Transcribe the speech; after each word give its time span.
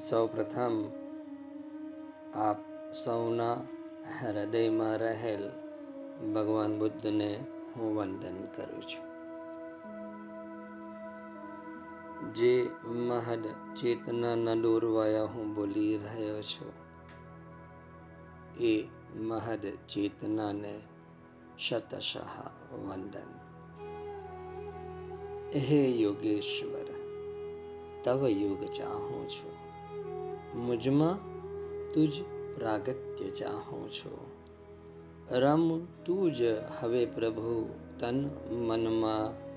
સૌ 0.00 0.26
પ્રથમ 0.26 0.74
આપ 2.34 2.60
સૌના 2.94 3.56
હૃદયમાં 4.20 4.96
રહેલ 4.96 5.44
ભગવાન 6.34 6.78
બુદ્ધને 6.78 7.44
હું 7.76 7.96
વંદન 7.96 8.38
કરું 8.56 8.82
છું. 8.82 9.06
જે 12.34 12.70
મહદ 12.84 13.44
ચેતનાના 13.76 14.54
દોરવાયા 14.54 15.24
હું 15.24 15.54
બોલી 15.54 15.94
રહ્યો 15.96 16.42
છું, 16.42 16.72
એ 18.60 18.74
મહદ 19.20 19.64
ચેતનાને 19.88 20.74
શતશઃ 21.58 22.36
વંદન. 22.72 23.30
હે 25.60 25.82
યોગેશ્વર, 25.88 26.88
તવ 28.04 28.28
યોગ 28.28 28.64
ચાહું 28.72 29.28
છું. 29.28 29.69
મુજમાં 30.54 31.16
તુજ 31.92 32.22
પ્રાગત્ય 32.56 33.30
ચાહું 33.30 33.92
છું. 33.92 34.18
રમ 35.30 35.84
તું 35.84 36.34
જ 36.34 36.42
હવે 36.80 37.06
પ્રભુ, 37.06 37.74
તન 38.00 38.30
મનમાં 38.50 39.50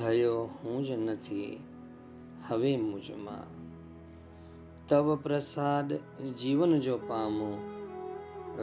રહ્યો 0.00 0.42
હું 0.42 0.84
જ 0.84 0.90
નથી, 0.90 1.60
હવે 2.48 2.76
મુજમાં. 2.76 3.58
તવ 4.88 5.16
પ્રસાદ 5.16 5.92
જીવન 6.40 6.80
જો 6.80 6.98
પામું, 6.98 7.58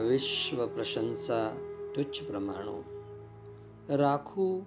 વિશ્વ 0.00 0.66
પ્રશંસા 0.66 1.52
તુચ્છ 1.94 2.28
પ્રમાણું. 2.28 2.84
રાખું 3.96 4.64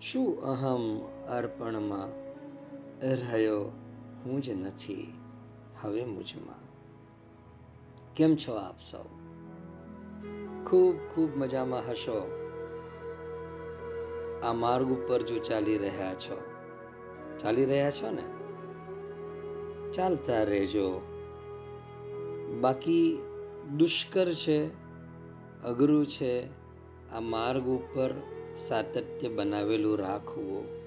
શું 0.00 0.42
અહમ 0.42 1.00
અર્પણમાં, 1.28 2.08
રહ્યો 3.06 3.64
હું 4.24 4.42
જ 4.42 4.50
નથી 4.50 5.12
હવે 5.82 6.04
મુજમાં. 6.04 6.54
કેમ 8.14 8.36
છો 8.36 8.52
આપ 8.52 8.80
સૌ? 8.80 9.02
ખૂબ 10.64 10.96
ખૂબ 10.96 11.36
મજામાં 11.36 11.90
હશો? 11.90 12.30
આ 14.44 14.52
માર્ગ 14.52 14.86
ઉપર 14.86 15.22
જો 15.22 15.38
ચાલી 15.38 15.78
રહ્યા 15.78 16.14
છો, 16.14 16.42
ચાલી 17.38 17.64
રહ્યા 17.64 17.90
છો 17.90 18.10
ને? 18.10 18.22
ચાલતા 19.92 20.42
રહેજો. 20.42 21.00
બાકી 22.60 23.22
દુષ્કર 23.76 24.32
છે, 24.32 24.66
અઘરું 25.62 26.06
છે, 26.06 26.46
આ 27.12 27.20
માર્ગ 27.20 27.66
ઉપર 27.66 28.14
સાતત્ય 28.56 29.28
બનાવેલું 29.28 29.98
રાખવું. 29.98 30.81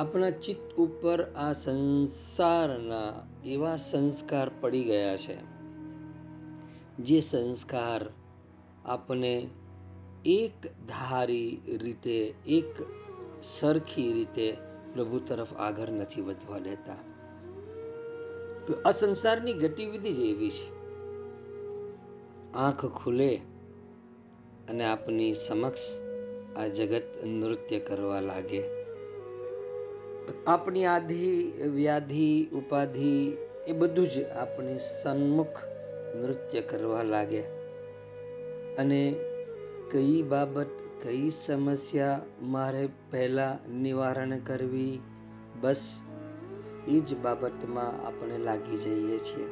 આપણા 0.00 0.30
ચિત્ત 0.30 0.74
ઉપર 0.74 1.32
આ 1.32 1.52
સંસારના 1.52 3.26
એવા 3.44 3.76
સંસ્કાર 3.76 4.50
પડી 4.60 4.84
ગયા 4.84 5.16
છે, 5.16 5.36
જે 6.98 7.20
સંસ્કાર 7.20 8.10
આપને 8.84 9.48
એક 10.24 10.66
ધારી 10.66 11.60
રીતે, 11.82 12.34
એક 12.46 12.82
સરખી 13.42 14.12
રીતે 14.12 14.56
પ્રભુ 14.94 15.18
તરફ 15.18 15.54
આગળ 15.54 15.88
નથી 15.88 16.20
વધવા 16.20 16.58
દેતા. 16.58 16.96
તો 18.66 18.74
આ 18.84 18.90
સંસારની 18.90 19.52
ગતિવિધિ 19.52 20.12
જ 20.12 20.18
એવી 20.18 20.50
છે. 20.50 20.80
આંખ 22.52 22.86
ખુલે 22.86 23.36
અને 24.68 24.84
આપની 24.84 25.34
સમક્ષ 25.34 25.80
આ 26.56 26.66
જગત 26.66 27.24
નૃત્ય 27.24 27.78
કરવા 27.78 28.20
લાગે. 28.20 28.79
આપણી 30.46 30.84
આધિ, 30.84 31.52
વ્યાધિ, 31.74 32.48
ઉપાધિ 32.52 33.36
એ 33.66 33.72
બધું 33.72 34.08
જ 34.08 34.24
આપણી 34.24 34.78
સન્મુખ 34.78 35.64
નૃત્ય 36.16 36.60
કરવા 36.60 37.02
લાગે 37.02 37.40
અને 38.78 39.14
કઈ 39.90 40.22
બાબત, 40.22 40.66
કઈ 41.02 41.30
સમસ્યા 41.30 42.20
મારે 42.42 42.88
પહેલાં 43.10 43.70
નિવારણ 43.70 44.38
કરવી, 44.38 44.98
બસ 45.60 46.02
એ 46.88 47.00
જ 47.00 47.16
બાબતમાં 47.16 48.06
આપણે 48.06 48.38
લાગી 48.38 48.76
જઈએ 48.76 49.18
છીએ. 49.18 49.44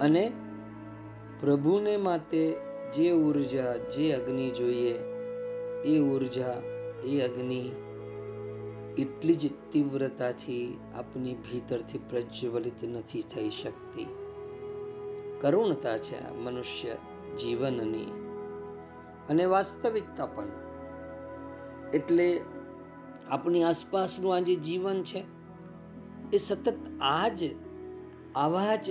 અને 0.00 0.32
પ્રભુને 1.40 1.96
માટે 1.96 2.56
જે 2.94 3.12
ઊર્જા, 3.12 3.76
જે 3.76 4.12
અગ્નિ 4.12 4.50
જોઈએ, 4.50 4.98
એ 5.84 5.98
ઊર્જા, 6.00 6.62
એ 7.04 7.20
અગ્નિ 7.20 7.72
એટલી 8.98 9.34
જ 9.34 9.50
તીવ્રતાથી 9.72 10.78
આપની 10.94 11.34
ભીતરથી 11.34 11.98
પ્રજ્વલિત 11.98 12.84
નથી 12.84 13.22
થઈ 13.22 13.50
શકતી. 13.50 14.06
કરુણતા 15.40 15.98
છે 15.98 16.28
આ 16.28 16.34
મનુષ્ય 16.34 16.96
જીવનની 17.36 18.04
અને 19.28 19.44
વાસ્તવિકતા 19.44 20.26
પણ. 20.26 20.48
એટલે 21.94 22.40
આપણી 23.30 23.62
આસપાસનું 23.62 24.34
આ 24.34 24.38
જે 24.38 24.54
જીવન 24.54 25.02
છે, 25.02 25.24
એ 26.32 26.36
સતત 26.36 26.74
આ 27.00 27.28
જ, 27.28 27.44
આવા 28.36 28.76
જ 28.76 28.90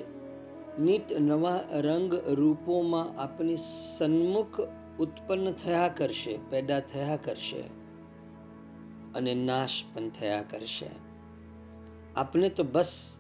નીત 0.80 1.14
નવા 1.20 1.60
રંગ 1.72 2.14
રૂપોમાં 2.14 3.22
આપણી 3.22 3.56
સન્મુખ 3.98 4.62
ઉત્પન્ન 5.00 5.52
થયા 5.52 5.88
કરશે, 5.88 6.40
પેદા 6.50 6.80
થયા 6.80 7.16
કરશે. 7.16 7.77
અને 9.16 9.36
નાશ 9.36 9.84
પણ 9.94 10.10
થયા 10.10 10.42
કરશે. 10.42 10.90
આપણે 12.16 12.50
તો 12.50 12.64
બસ 12.64 13.18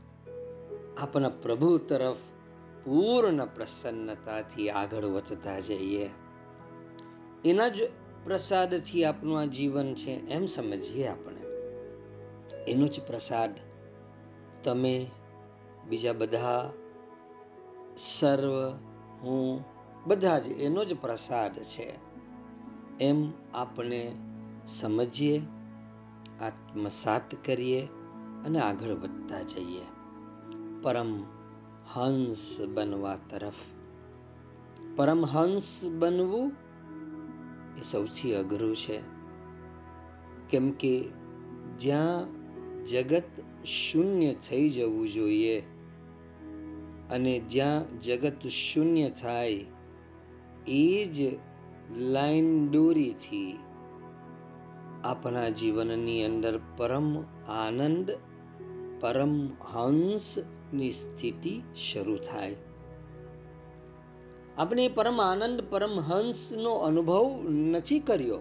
આપણા 1.01 1.29
પ્રભુ 1.29 1.77
તરફ 1.77 2.15
પૂર્ણ 2.85 3.45
પ્રસન્નતાથી 3.45 4.69
આગળ 4.69 5.05
વધતા 5.05 5.59
જઈએ. 5.59 6.09
એના 7.45 7.67
જ 7.67 7.89
પ્રસાદથી 8.23 9.05
આપણું 9.05 9.39
આ 9.39 9.45
જીવન 9.45 9.93
છે 9.93 10.11
એમ 10.11 10.45
સમજીએ 10.45 11.07
આપણે. 11.07 11.41
એનો 12.71 12.87
જ 12.87 12.99
પ્રસાદ 13.07 13.49
તમે 14.63 15.07
બીજા 15.89 16.13
બધા 16.13 16.73
સર્વ 17.97 18.75
હું 19.21 19.63
બધા 20.07 20.39
જ 20.39 20.47
એનો 20.47 20.85
જ 20.85 20.93
પ્રસાદ 20.93 21.55
છે 21.55 21.93
એમ 22.99 23.31
આપણે 23.53 24.15
સમજીએ. 24.67 25.41
આત્મસાત 26.41 27.45
કરીએ 27.45 27.81
અને 28.45 28.59
આગળ 28.59 28.91
વધતા 28.91 29.41
જઈએ. 29.41 29.85
પરમ 30.81 31.23
હંસ 31.93 32.57
બનવા 32.73 33.17
તરફ. 33.29 33.53
પરમહંસ 34.95 35.89
બનવું 35.99 36.51
એ 37.77 37.81
સૌથી 37.81 38.35
અઘરું 38.35 38.75
છે. 38.75 38.99
કેમ 40.49 40.71
કે 40.71 41.05
જ્યાં 41.79 42.27
જગત 42.85 43.23
શૂન્ય 43.65 44.33
થઈ 44.33 44.69
જવું 44.69 45.09
જોઈએ 45.09 45.59
અને 47.09 47.39
જ્યાં 47.39 48.01
જગત 48.01 48.47
શૂન્ય 48.47 49.09
થાય, 49.09 49.65
એ 50.67 51.05
જ 51.05 51.39
લાઈન 51.97 52.67
દોરીથી 52.67 53.57
આપણા 55.03 55.49
જીવનની 55.49 56.25
અંદર 56.25 56.59
પરમ 56.77 57.21
આનંદ, 57.47 58.11
પરમ 58.99 59.45
હંસની 59.45 60.91
સ્થિતિ 60.91 61.61
શરૂ 61.91 62.15
થાય. 62.15 62.55
આપણે 64.57 64.87
પરમ 64.87 65.21
આનંદ, 65.21 65.63
પરમ 65.69 65.99
હંસનો 65.99 66.71
અનુભવ 66.71 67.49
નથી 67.49 67.99
કર્યો. 67.99 68.39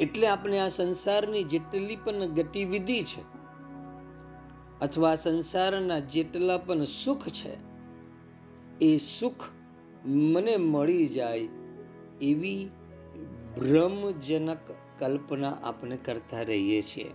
એટલે 0.00 0.26
આપણે 0.26 0.58
આ 0.58 0.68
સંસારની 0.68 1.44
જેટલી 1.44 1.96
પણ 1.96 2.12
ગતિવિધિ 2.12 3.02
છે 3.02 3.22
અથવા 4.80 5.14
સંસારના 5.14 5.98
જેટલા 5.98 6.58
પણ 6.58 6.84
સુખ 6.84 7.28
છે, 7.28 7.56
એ 8.80 8.98
સુખ 8.98 9.34
મને 10.06 10.56
મળી 10.56 11.08
જાય 11.08 11.48
એવી 12.20 12.68
ભ્રમજનક 13.56 14.58
કલ્પના 14.98 15.50
આપણે 15.50 15.96
કરતા 15.96 16.42
રહીએ 16.42 16.82
છીએ. 16.82 17.10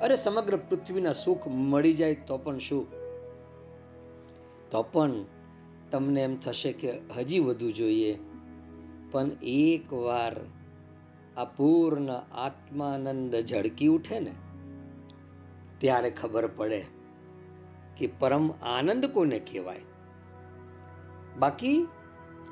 અરે 0.00 0.14
સમગ્ર 0.14 0.56
પૃથ્વીના 0.56 1.12
સુખ 1.12 1.48
મળી 1.48 1.94
જાય 1.94 2.14
તો 2.14 2.38
પણ 2.38 2.58
શું? 2.58 2.86
તો 4.70 4.82
પણ 4.82 5.12
તમને 5.90 6.22
એમ 6.22 6.36
થશે 6.36 6.72
કે 6.72 6.98
હજી 7.16 7.38
વધુ 7.38 7.72
જોઈએ. 7.72 8.18
પણ 9.10 9.30
એકવાર 9.42 10.36
અપૂર્ણ 11.36 12.10
આત્માનંદ 12.32 13.36
ઝળકી 13.36 13.86
ઉઠે 13.86 14.20
ને, 14.20 14.32
ત્યારે 15.78 16.10
ખબર 16.10 16.46
પડે 16.46 16.84
કે 17.96 18.06
પરમ 18.18 18.50
આનંદ 18.50 19.06
કોને 19.06 19.38
કહેવાય? 19.38 19.80
બાકી 21.38 21.88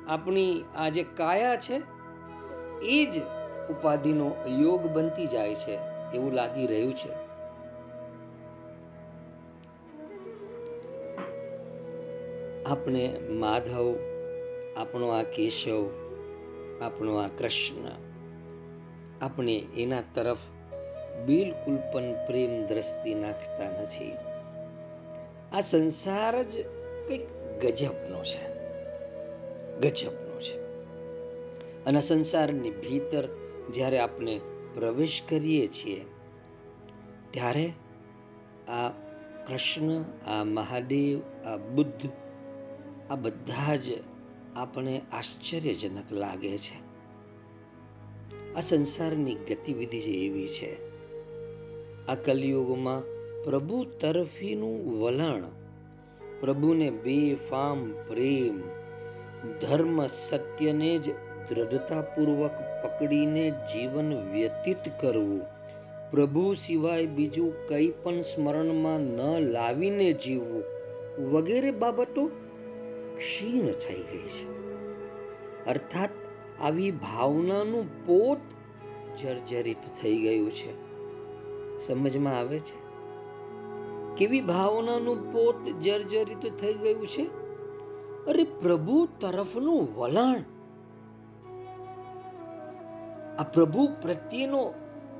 આપણી 0.07 0.63
આ 0.77 0.89
જે 0.89 1.03
કાયા 1.03 1.55
છે 1.55 1.94
એ 2.83 3.05
જ 3.05 3.21
ઉપાધિનો 3.69 4.35
યોગ 4.47 4.85
બનતી 4.85 5.27
જાય 5.27 5.55
છે 5.55 5.77
એવું 6.13 6.33
લાગી 6.33 6.67
રહ્યું 6.67 6.95
છે. 6.95 7.25
આપણે 12.63 13.19
માધવ, 13.29 13.95
આપણો 14.77 15.07
આ 15.07 15.23
કેશવ, 15.23 15.85
આપણો 16.81 17.15
આ 17.15 17.27
કૃષ્ણ, 17.27 17.91
આપણે 19.21 19.63
એના 19.77 20.01
તરફ 20.15 20.37
બિલકુલ 21.25 21.77
પણ 21.93 22.25
પ્રેમ 22.27 22.65
દ્રષ્ટિ 22.65 23.13
નાખતા 23.13 23.81
નથી. 23.81 24.15
આ 25.53 25.61
સંસાર 25.61 26.43
જ 26.43 26.61
કંઈક 27.07 27.27
ગજબનો 27.61 28.23
છે. 28.23 28.55
ગજબ. 29.79 30.24
અને 31.85 32.01
સંસારની 32.01 32.69
ભીતર 32.69 33.27
જ્યારે 33.73 33.99
આપણે 33.99 34.41
પ્રવેશ 34.73 35.21
કરીએ 35.29 35.67
છીએ, 35.67 36.01
ત્યારે 37.31 37.73
આ 38.67 38.89
કૃષ્ણ, 39.47 40.01
આ 40.27 40.43
મહાદેવ, 40.43 41.19
આ 41.45 41.57
બુદ્ધ, 41.57 42.09
આ 43.09 43.15
બધા 43.15 43.75
જ 43.75 43.89
આપણે 44.55 45.01
આશ્ચર્યજનક 45.11 46.11
લાગે 46.11 46.57
છે. 46.57 46.77
આ 48.55 48.59
સંસારની 48.59 49.35
ગતિવિધિ 49.35 49.99
જે 49.99 50.11
એવી 50.11 50.47
છે, 50.47 50.71
આ 52.07 52.15
કલયુગમાં 52.15 53.01
પ્રભુ 53.43 53.83
તરફીનું 53.83 55.01
વલણ, 55.01 55.43
પ્રભુને 56.39 56.89
બેફામ 56.89 57.91
પ્રેમ, 58.07 58.61
ધર્મ 59.61 60.05
સત્યને 60.05 60.99
જ 60.99 61.09
દ્રઢતાપૂર્વક 61.49 62.51
પકડીને 62.83 63.51
જીવન 63.51 64.31
વ્યતીત 64.31 64.77
કરવું. 65.01 65.41
પ્રભુ 66.11 66.53
સિવાય 66.53 67.05
બીજું 67.05 67.67
કંઈ 67.67 67.93
પણ 68.03 68.19
સ્મરણમાં 68.19 68.99
ન 68.99 69.39
લાવીને 69.39 70.13
જીવવું 70.13 70.63
વગેરે 71.31 71.71
બાબતો 71.71 72.27
ક્ષીણ 73.17 73.71
થઈ 73.71 73.95
ગઈ 73.95 74.27
છે. 74.27 74.55
અર્થાત 75.65 76.09
આવી 76.61 76.91
ભાવનાનું 76.91 78.05
પોત 78.05 78.37
જર્જરિત 79.21 79.81
થઈ 80.01 80.17
ગયું 80.17 80.51
છે. 80.51 80.85
સમજમાં 81.87 82.39
આવે 82.39 82.59
છે? 82.59 82.85
કેવી 84.15 84.41
ભાવનાનું 84.41 85.33
પોત 85.33 85.63
જર્જરિત 85.81 86.59
થઈ 86.59 86.73
ગયું 86.73 87.07
છે? 87.07 87.23
અરે 88.25 88.43
પ્રભુ 88.43 89.07
તરફનું 89.19 89.95
વલણ 89.95 90.54
આ 93.39 93.43
પ્રભુ 93.43 93.89
પ્રત્યેનો 94.01 94.73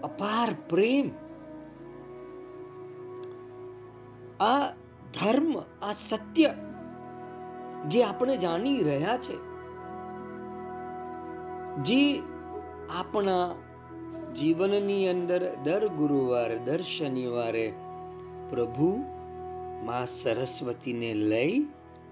અપાર 0.03 0.55
પ્રેમ. 0.69 1.11
આ 4.43 4.71
ધર્મ, 5.13 5.59
આ 5.81 5.91
સત્ય 5.91 6.55
જે 7.87 8.03
આપણે 8.03 8.37
જાણી 8.37 8.83
રહ્યા 8.83 9.17
છે, 9.17 9.37
જે 11.83 12.19
આપણા 12.99 13.55
જીવનની 14.33 15.09
અંદર 15.09 15.55
દર 15.63 15.87
ગુરુવારે, 15.87 16.57
દર 16.57 16.81
શનિવારે 16.81 17.73
પ્રભુ 18.49 19.05
માં 19.85 20.05
સરસ્વતીને 20.05 21.13
લઈ 21.13 21.65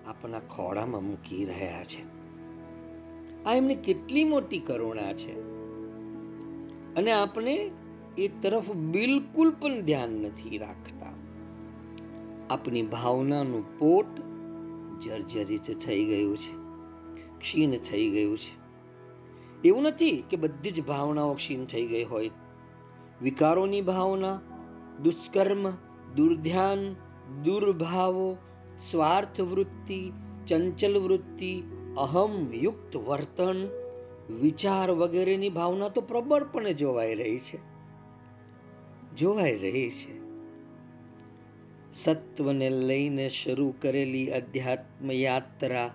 આપણા 0.08 0.40
ખોળામાં 0.40 1.04
મૂકી 1.04 1.46
રહ્યા 1.46 1.84
છે. 1.84 2.14
આ 3.44 3.54
એમની 3.54 3.76
કેટલી 3.76 4.24
મોટી 4.24 4.60
કરુણા 4.60 5.14
છે. 5.14 5.53
અને 6.98 7.12
આપણે 7.12 7.72
એ 8.18 8.28
તરફ 8.28 8.72
બિલકુલ 8.72 9.52
પણ 9.52 9.82
ધ્યાન 9.82 10.10
નથી 10.10 10.58
રાખતા. 10.58 11.14
આપણી 12.50 12.82
ભાવનાનું 12.82 13.80
પોટ 13.80 14.06
જર્જરિત 15.04 15.80
થઈ 15.80 16.06
ગયું 16.06 16.38
છે, 16.38 16.54
ક્ષીણ 17.40 17.72
થઈ 17.72 18.10
ગયું 18.10 18.38
છે. 18.38 18.64
એવું 19.68 19.84
નથી 19.84 20.24
કે 20.30 20.38
બધી 20.38 20.72
જ 20.72 20.86
ભાવનાઓ 20.86 21.34
ક્ષીણ 21.34 21.66
થઈ 21.66 21.86
ગઈ 21.86 22.04
હોય. 22.04 22.32
વિકારોની 23.22 23.82
ભાવના, 23.82 24.40
દુષ્કર્મ, 25.04 25.70
દુર્ધ્યાન, 26.16 26.94
દુર્ભાવો 27.44 28.38
સ્વાર્થ 28.92 29.42
વૃત્તિ 29.42 30.12
ચંચલ 30.48 30.98
વૃત્તિ 30.98 31.64
અહમયુક્ત 31.98 32.96
વર્તન 32.96 33.68
વિચાર 34.30 34.92
વગેરેની 34.92 35.50
ભાવના 35.50 35.90
તો 35.90 36.02
પ્રબળપણે 36.02 36.74
જોવાઈ 36.74 37.16
રહી 37.16 37.40
છે. 37.40 37.60
જોવાઈ 39.16 39.58
રહી 39.58 39.90
છે. 39.90 40.24
સત્વને 41.94 42.70
લઈને 42.70 43.30
શરૂ 43.30 43.74
કરેલી 43.82 44.32
અધ્યાત્મ 44.32 45.12
યાત્રા 45.12 45.92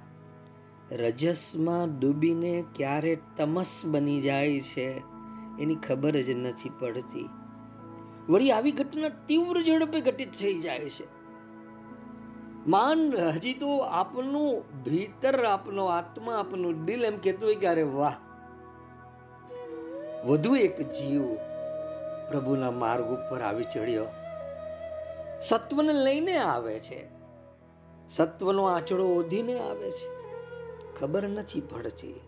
રજસમાં 0.92 1.98
ડૂબીને 1.98 2.64
ક્યારે 2.74 3.18
તમસ 3.36 3.82
બની 3.86 4.20
જાય 4.20 4.60
છે 4.60 4.98
એની 5.60 5.74
ખબર 5.74 6.22
જ 6.22 6.30
નથી 6.30 6.70
પડતી. 6.80 7.28
વળી 8.28 8.52
આવી 8.52 8.72
ઘટના 8.72 9.08
તીવ્ર 9.08 9.62
ઝડપે 9.62 10.00
ઘટિત 10.00 10.32
થઈ 10.32 10.58
જાય 10.58 10.88
છે. 10.88 11.17
માન, 12.66 13.16
હજી 13.16 13.54
તો 13.54 13.78
આપનું 13.78 14.62
ભીતર, 14.84 15.44
આપનો 15.44 15.84
આત્મા, 15.84 16.36
આપનું 16.38 16.84
દિલ 16.84 17.04
એમ 17.04 17.18
કહેતું 17.18 17.46
હોય 17.46 17.54
કે 17.54 17.66
અરે 17.66 17.82
વાહ. 17.82 18.14
વધુ 20.26 20.56
એક 20.56 20.90
જીવ 20.90 21.34
પ્રભુના 22.30 22.70
માર્ગ 22.70 23.04
ઉપર 23.04 23.40
આવી 23.40 23.64
ચડ્યો. 23.64 24.06
સત્વને 25.40 25.92
લઈને 25.92 26.36
આવે 26.36 26.78
છે. 26.78 27.08
સત્વનો 28.08 28.64
આંચડો 28.64 29.06
ઓધીને 29.06 29.58
આવે 29.58 29.90
છે. 29.90 30.18
ખબર 31.00 31.28
નથી 31.28 31.60
પડતી. 31.60 32.20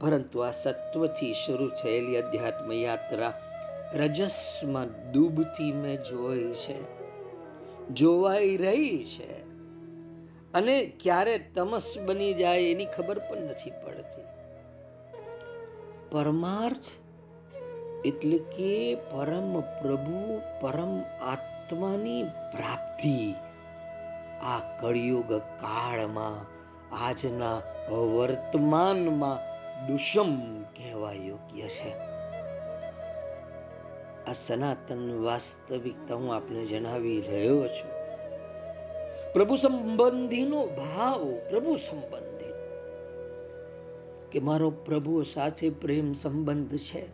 પરંતુ 0.00 0.38
આ 0.38 0.50
સત્વથી 0.50 1.34
શરૂ 1.34 1.68
થયેલી 1.68 2.16
અધ્યાત્મ 2.16 2.72
યાત્રા 2.72 3.40
રજસમાં 3.94 5.12
ડૂબતી 5.12 5.72
મેં 5.72 6.02
જોઈ 6.02 6.52
છે. 6.52 6.99
જોવાઈ 7.92 8.56
રહી 8.56 9.04
છે. 9.04 9.40
અને 10.52 10.92
ક્યારે 11.00 11.38
તમસ 11.38 11.94
બની 12.06 12.34
જાય 12.34 12.60
એની 12.60 12.86
ખબર 12.86 13.18
પણ 13.18 13.36
નથી 13.36 13.70
પડતી. 13.70 14.22
પરમાર્થ 16.10 16.84
એટલે 18.06 18.38
કે 18.38 18.94
પરમ 18.94 19.60
પ્રભુ, 19.60 20.40
પરમ 20.60 21.00
આત્માની 21.30 22.22
પ્રાપ્તિ. 22.22 23.34
આ 24.42 24.80
કળિયુગ 24.80 25.32
કાળમાં, 25.32 26.60
આજના 27.04 27.56
વર્તમાનમાં 27.88 29.38
દુષમ 29.86 30.62
કહેવા 30.62 31.12
યોગ્ય 31.12 31.68
છે. 31.68 32.09
આ 34.26 34.32
સનાતન 34.32 35.22
વાસ્તવિકતા 35.22 36.14
હું 36.14 36.34
આપને 36.34 36.64
જણાવી 36.64 37.20
રહ્યો 37.20 37.68
છું. 37.68 38.00
પ્રભુ 39.32 39.56
સંબંધીનો 39.56 40.66
ભાવ, 40.66 41.34
પ્રભુ 41.50 41.76
સંબંધી. 41.76 42.52
કે 44.32 44.38
મારો 44.38 44.70
પ્રભુ 44.70 45.22
સાથે 45.22 45.70
પ્રેમ 45.70 46.12
સંબંધ 46.12 46.78
છે. 46.78 47.06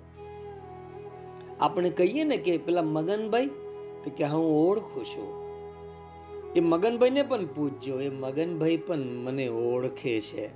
આપણે 1.60 1.90
કહીએ 1.90 2.25
ને 2.25 2.36
કે 2.36 2.58
પેલા 2.58 2.82
મગનભાઈ, 2.82 3.46
તો 4.04 4.10
કે 4.16 4.25
હું 4.25 4.70
ઓળખું 4.70 5.04
છું. 5.04 5.46
એ 6.56 6.60
મગનભાઈને 6.60 7.22
પણ 7.22 7.46
પૂછજો 7.46 8.00
એ 8.00 8.08
મગનભાઈ 8.08 8.76
પણ 8.76 8.98
મને 8.98 9.48
ઓળખે 9.48 10.20
છે. 10.20 10.50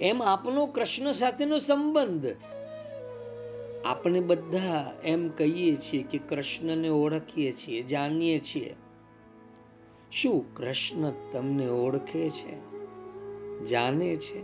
એમ 0.00 0.22
આપનો 0.22 0.66
કૃષ્ણ 0.66 1.12
સાથેનો 1.12 1.58
સંબંધ 1.58 2.26
આપણે 3.84 4.20
બધા 4.20 4.92
એમ 5.04 5.28
કહીએ 5.28 5.76
છીએ 5.76 6.02
કે 6.02 6.18
કૃષ્ણને 6.18 6.88
ઓળખીએ 6.88 7.52
છીએ, 7.52 7.82
જાણીએ 7.82 8.38
છીએ. 8.38 8.74
શું 10.12 10.54
કૃષ્ણ 10.54 11.10
તમને 11.32 11.68
ઓળખે 11.68 12.30
છે? 12.30 12.76
જાણે 13.64 14.16
છે? 14.16 14.40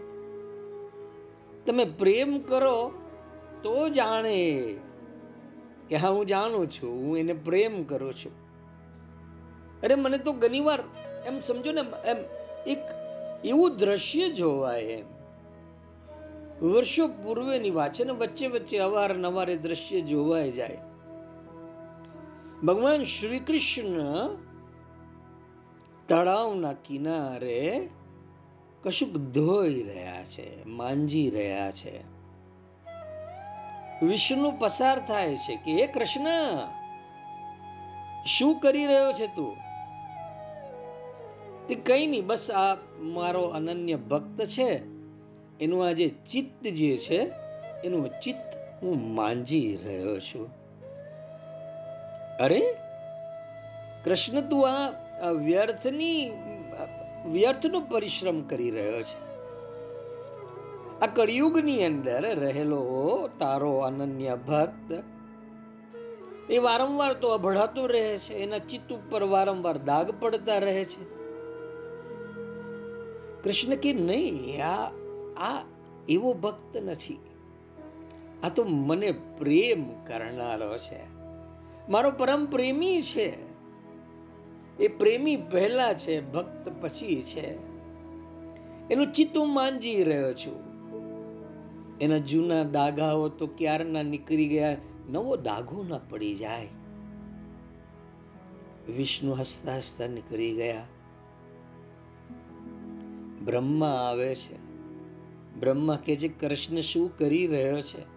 તમે 1.64 1.84
પ્રેમ 1.84 2.38
કરો 2.38 2.92
તો 3.62 3.88
જાણે. 3.88 4.74
કે 5.88 5.96
હા, 5.96 6.08
હું 6.08 6.26
જાણું 6.26 6.70
છું, 6.70 6.90
હું 6.90 7.18
એને 7.18 7.32
પ્રેમ 7.32 7.84
કરું 7.84 8.14
છું. 8.14 8.32
અરે 9.82 9.94
મને 9.94 10.18
તો 10.18 10.32
ઘણીવાર 10.32 10.78
એમ 11.26 11.40
સમજો 11.40 11.72
ને, 11.72 11.80
એમ 11.80 12.16
એક 12.66 12.78
એવું 13.44 13.76
દ્રશ્ય 13.76 14.28
જોવાય 14.28 14.80
એમ. 14.80 15.21
વર્ષો 16.62 17.09
પૂર્વેની 17.09 17.71
વાત 17.71 17.92
છે 17.92 18.04
ને, 18.04 18.12
વચ્ચે 18.12 18.47
વચ્ચે 18.47 18.78
અવારનવાર 18.78 19.50
એ 19.50 19.57
દ્રશ્ય 19.57 20.00
જોવાય 20.00 20.50
જાય. 20.50 20.78
ભગવાન 22.64 23.04
શ્રી 23.04 23.38
કૃષ્ણ 23.38 24.28
તળાવના 26.09 26.73
કિનારે 26.73 27.88
કશુંક 28.83 29.16
ધોઈ 29.16 29.83
રહ્યા 29.83 30.25
છે, 30.25 30.64
માંજી 30.64 31.31
રહ્યા 31.31 31.71
છે. 31.71 32.00
વિષ્ણુ 34.07 34.52
પસાર 34.59 35.07
થાય 35.07 35.37
છે 35.37 35.57
કે, 35.57 35.73
હે 35.73 35.87
કૃષ્ણ, 35.87 36.26
શું 38.26 38.61
કરી 38.61 38.87
રહ્યો 38.87 39.12
છે 39.12 39.26
તું? 39.26 39.57
તે 41.69 41.75
કઈ 41.75 42.07
નહીં, 42.07 42.26
બસ 42.26 42.50
આ 42.50 42.76
મારો 42.99 43.42
અનન્ય 43.42 43.97
ભક્ત 43.97 44.45
છે. 44.45 44.91
એનું 45.62 45.87
આ 45.87 45.92
જે 45.92 46.09
ચિત્ત 46.09 46.66
જે 46.66 46.97
છે, 46.97 47.31
એનું 47.85 48.09
ચિત્ત 48.09 48.57
હું 48.83 49.14
માંજી 49.14 49.78
રહ્યો 49.85 50.21
છું. 50.21 50.50
અરે, 52.40 52.76
કૃષ્ણ 54.04 54.40
તું 54.40 54.69
આ 54.69 55.31
વ્યર્થની, 55.31 56.31
વ્યર્થનો 57.33 57.81
પરિશ્રમ 57.81 58.40
કરી 58.40 58.71
રહ્યો 58.71 59.02
છે. 59.02 59.33
આ 61.00 61.07
કળિયુગની 61.07 61.85
અંદર 61.85 62.38
રહેલો 62.38 63.31
તારો 63.38 63.76
અનન્ય 63.78 64.38
ભક્ત, 64.49 65.02
એ 66.50 66.59
વારંવાર 66.59 67.12
તો 67.12 67.28
અભડાતો 67.28 67.87
રહે 67.87 68.19
છે, 68.19 68.35
એના 68.35 68.59
ચિત્ત 68.59 68.92
ઉપર 68.92 69.23
વારંવાર 69.23 69.78
દાગ 69.78 70.21
પડતા 70.21 70.59
રહે 70.59 70.85
છે. 70.85 71.04
કૃષ્ણ 73.42 73.75
કે 73.75 73.92
નહીં, 73.92 74.64
આ 74.64 74.90
આ 75.42 75.64
એવો 76.08 76.32
ભક્ત 76.32 76.76
નથી. 76.76 77.18
આ 78.42 78.49
તો 78.49 78.64
મને 78.64 79.12
પ્રેમ 79.12 80.04
કરનારો 80.06 80.78
છે. 80.78 81.00
મારો 81.88 82.11
પરમ 82.11 82.46
પ્રેમી 82.46 83.02
છે. 83.02 83.52
એ 84.78 84.88
પ્રેમી 84.88 85.37
પહેલા 85.37 85.94
છે, 85.94 86.32
ભક્ત 86.32 86.72
પછી 86.80 87.22
છે. 87.22 87.72
એનું 88.88 89.12
ચિત્ત 89.12 89.37
માંજી 89.37 90.04
રહ્યો 90.04 90.34
છું. 90.34 90.72
એના 92.00 92.18
જૂના 92.18 92.62
દાગાઓ 92.62 93.28
તો 93.28 93.46
ક્યારના 93.46 94.02
નીકળી 94.02 94.49
ગયા, 94.49 94.76
નવો 95.11 95.37
દાગો 95.37 95.84
ના 95.88 95.99
પડી 95.99 96.34
જાય. 96.34 96.68
વિષ્ણુ 98.96 99.32
હસતા 99.32 99.76
હસતા 99.76 100.06
નીકળી 100.06 100.54
ગયા. 100.54 100.87
બ્રહ્મા 103.44 103.87
આવે 103.87 104.34
છે. 104.34 104.62
બ્રહ્મા 105.62 105.97
કે 105.97 106.16
છે 106.16 106.28
કૃષ્ણ 106.28 106.81
શું 106.81 107.19
કરી 107.19 107.47
રહ્યો 107.47 107.83
છે? 107.83 108.12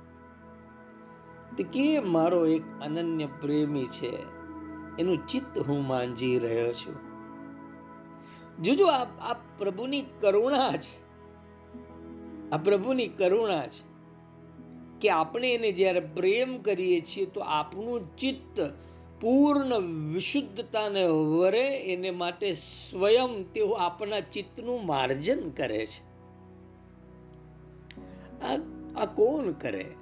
કે 1.63 1.99
મારો 1.99 2.47
એક 2.47 2.61
અનન્ય 2.81 3.25
પ્રેમી 3.25 3.85
છે? 3.85 4.17
એનું 4.99 5.27
ચિત્ત 5.27 5.59
હું 5.59 5.87
માંજી 5.87 6.39
રહ્યો 6.39 6.73
છું. 6.73 6.95
જોજો, 8.63 8.85
આ 8.85 9.03
આ 9.03 9.35
પ્રભુની 9.57 10.03
કરુણા 10.21 10.71
છે. 10.71 11.05
આ 12.49 12.57
પ્રભુની 12.57 13.07
કરુણા 13.07 13.67
છે 13.67 13.95
કે 15.01 15.09
આપણે 15.09 15.53
એને 15.53 15.71
જ્યારે 15.71 15.99
પ્રેમ 15.99 16.61
કરીએ 16.61 17.01
છીએ 17.01 17.25
તો 17.25 17.41
આપણું 17.41 18.17
ચિત્ત 18.17 18.73
પૂર્ણ 19.21 19.79
વિશુદ્ધતાને 20.13 21.07
વરે 21.07 21.77
એને 21.77 22.11
માટે 22.11 22.53
સ્વયં 22.53 23.53
તેઓ 23.53 23.71
આપણા 23.71 24.19
ચિત્તનું 24.19 24.85
માર્જન 24.85 25.49
કરે 25.49 25.85
છે. 25.85 26.04
આ 28.95 29.05
કોણ 29.05 29.51
કરે? 29.51 29.95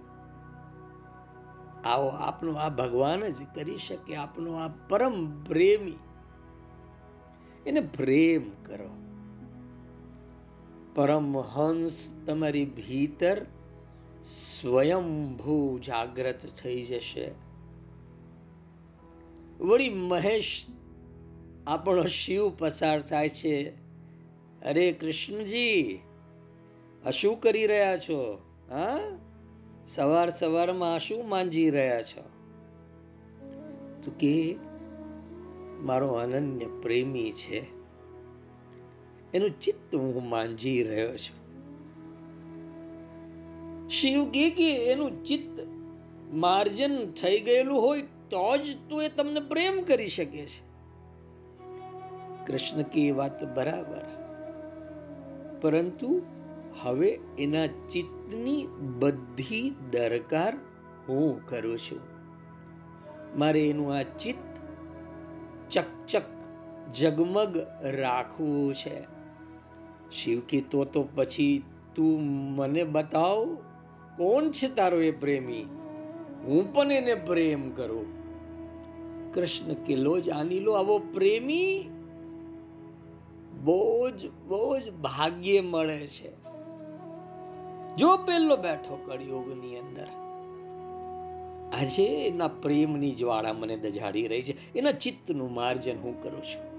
આવો 1.86 2.08
આપનો 2.08 2.54
આ 2.54 2.70
ભગવાન 2.70 3.28
જ 3.28 3.36
કરી 3.56 3.78
શકે, 3.78 4.16
આપનો 4.16 4.54
આ 4.54 4.68
પરમ 4.68 5.44
પ્રેમી. 5.44 5.94
એને 7.66 7.80
પ્રેમ 7.80 8.50
કરો. 8.66 8.90
પરમહંસ 10.96 12.24
તમારી 12.25 12.66
ભીતર 12.66 13.46
સ્વયંભૂ 14.25 15.80
જાગ્રત 15.80 16.46
થઈ 16.46 16.84
જશે. 16.84 17.32
વળી 19.60 19.90
મહેશ 19.90 20.66
આપણો 21.68 22.06
શિવ 22.06 22.52
પસાર 22.58 23.02
થાય 23.02 23.30
છે. 23.30 23.70
અરે 24.66 24.92
કૃષ્ણજી 24.92 26.00
આ 27.05 27.10
શું 27.10 27.41
કરી 27.41 27.67
રહ્યા 27.67 27.98
છો? 27.98 28.41
હા? 28.69 29.00
સવાર 29.88 30.29
સવારમાં 30.29 31.00
શું 31.00 31.29
માંજી 31.29 31.69
રહ્યા 31.69 32.01
છો? 32.01 32.24
તો 34.03 34.12
કે 34.19 34.55
મારો 35.79 36.07
અનન્ય 36.07 36.65
પ્રેમી 36.81 37.31
છે. 37.31 37.60
એનું 39.33 39.60
ચિત્ત 39.60 39.95
હું 39.95 40.29
માંજી 40.29 40.83
રહ્યો 40.83 41.17
છું. 41.17 41.43
શિવ 43.89 44.31
કે 44.31 44.50
કે 44.50 44.86
એનું 44.86 45.25
ચિત્ત 45.25 45.67
માર્જન 46.33 47.12
થઈ 47.12 47.39
ગયેલું 47.39 47.81
હોય 47.81 48.01
તો 48.01 48.57
જ 48.57 48.89
તો 48.89 49.01
એ 49.01 49.10
તમને 49.10 49.39
પ્રેમ 49.39 49.83
કરી 49.83 50.07
શકે 50.07 50.45
છે. 50.45 50.74
કૃષ્ણ 52.45 52.81
કે 52.81 53.12
વાત 53.12 53.55
બરાબર. 53.55 54.01
પરંતુ 55.62 56.22
હવે 56.82 57.20
એના 57.39 57.68
ચિત્તની 57.68 58.68
બધી 59.00 59.75
દરકાર 59.92 60.58
હું 61.10 61.46
કરું 61.46 61.80
છું. 61.80 62.00
મારે 63.39 63.70
એનું 63.70 63.96
આ 63.96 64.01
ચિત્ત 64.01 64.53
ચકચક 65.72 66.22
જગમગ 66.94 67.58
રાખવું 67.84 68.74
છે. 68.74 69.01
શિવ 70.12 70.39
કે 70.39 70.62
તો 70.62 71.08
પછી 71.15 71.63
તું 71.96 72.22
મને 72.56 72.84
બતાવ 72.84 73.56
કોણ 74.18 74.51
છે 74.51 74.75
તારો 74.75 75.01
એ 75.01 75.12
પ્રેમી? 75.12 75.63
હું 76.44 76.74
પણ 76.74 76.92
એને 76.92 77.15
પ્રેમ 77.15 77.72
કરું. 77.72 78.24
કૃષ્ણ 79.34 79.74
કે 79.74 79.96
લો 79.96 80.20
જ 80.20 80.30
આની 80.30 80.60
લો 80.60 80.72
આવો 80.72 81.00
પ્રેમી. 81.00 81.89
બહુ 83.63 84.10
જ 84.10 84.32
બહુ 84.48 84.80
જ 84.80 84.92
ભાગ્ય 84.92 85.62
મળે 85.62 86.08
છે. 86.08 86.43
જો 87.98 88.18
પેલો 88.18 88.58
બેઠો 88.58 89.00
કળિયુગની 89.06 89.76
અંદર. 89.76 90.08
આજે 91.74 92.28
એના 92.28 92.48
પ્રેમની 92.48 93.12
જ્વાળા 93.12 93.54
મને 93.54 93.78
દજાડી 93.78 94.28
રહી 94.28 94.44
છે. 94.44 94.78
એના 94.78 94.92
ચિત્તનું 94.92 95.54
માર્જન 95.54 96.00
હું 96.02 96.24
કરું 96.24 96.44
છું. 96.44 96.74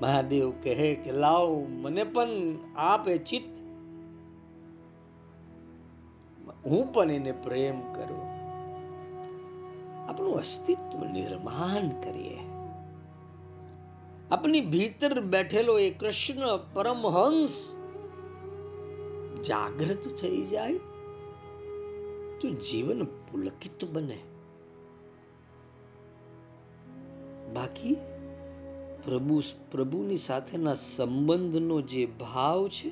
મહાદેવ 0.00 0.50
કહે 0.50 0.94
કે, 0.94 1.12
લાવ, 1.12 1.66
મને 1.68 2.04
પણ 2.04 2.28
આપે 2.76 3.18
ચિત્ત. 3.18 3.58
હું 6.66 6.92
પણ 6.92 7.10
એને 7.10 7.32
પ્રેમ 7.32 7.80
કરું. 7.80 8.32
આપણું 10.08 10.38
અસ્તિત્વ 10.38 11.04
નિર્માણ 11.04 11.88
કરીએ. 11.88 12.38
આપની 14.30 14.60
ભીતર 14.60 15.20
બેઠેલો 15.20 15.78
એ 15.78 15.90
કૃષ્ણ 15.90 16.56
પરમહંસ 16.72 17.81
જાગૃત 19.44 20.08
થઈ 20.08 20.44
જાય 20.44 20.78
તો 22.40 22.50
જીવન 22.50 23.04
પુલકિત 23.04 23.84
બને. 23.84 24.18
બાકી 27.54 27.96
પ્રભુ 29.04 29.42
પ્રભુની 29.70 30.16
સાથેના 30.16 30.74
સંબંધનો 30.74 31.80
જે 31.80 32.06
ભાવ 32.06 32.68
છે, 32.68 32.90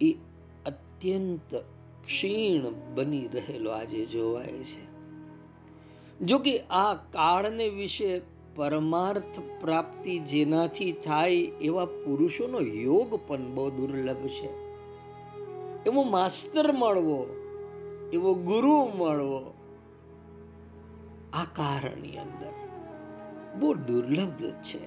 એ 0.00 0.12
અત્યંત 0.66 1.54
ક્ષીણ 2.06 2.94
બની 2.94 3.28
રહેલો 3.28 3.70
આજે 3.70 4.06
જોવાય 4.06 4.52
છે. 4.52 4.96
જો 6.20 6.38
કે 6.38 6.58
આ 6.58 6.94
કાળને 6.94 7.68
વિશે 7.68 8.20
પરમાર્થ 8.56 9.40
પ્રાપ્તિ 9.60 10.18
જેનાથી 10.18 10.92
થાય 10.92 11.34
એવા 11.34 11.84
પુરુષોનો 11.84 12.60
યોગ 12.60 13.28
પણ 13.28 13.54
બહુ 13.54 13.70
દુર્લભ 13.70 14.26
છે. 14.26 14.65
એવો 15.86 16.02
માસ્તર 16.02 16.72
મળવો, 16.72 17.26
એવો 18.12 18.34
ગુરુ 18.34 18.84
મળવો, 18.96 19.54
આ 21.32 21.44
કારણની 21.44 22.18
અંદર 22.18 22.52
બહુ 23.60 23.74
દુર્લભ 23.74 24.50
છે. 24.62 24.86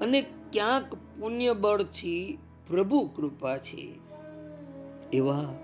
અને 0.00 0.20
ક્યાંક 0.52 0.94
પુણ્ય 0.94 1.54
બળથી 1.54 2.38
પ્રભુ 2.68 3.10
કૃપાથી 3.16 4.00
એવા 5.12 5.54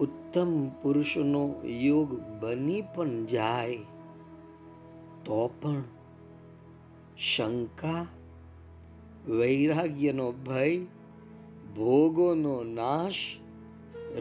ઉત્તમ 0.00 0.68
પુરુષનો 0.68 1.54
યોગ 1.64 2.20
બની 2.40 2.82
પણ 2.94 3.24
જાય, 3.24 3.76
તો 5.24 5.50
પણ 5.62 5.82
શંકા, 7.18 8.06
વૈરાગ્યનો 9.28 10.32
ભય 10.32 10.78
ભોગોનો 11.76 12.62
નાશ 12.62 13.36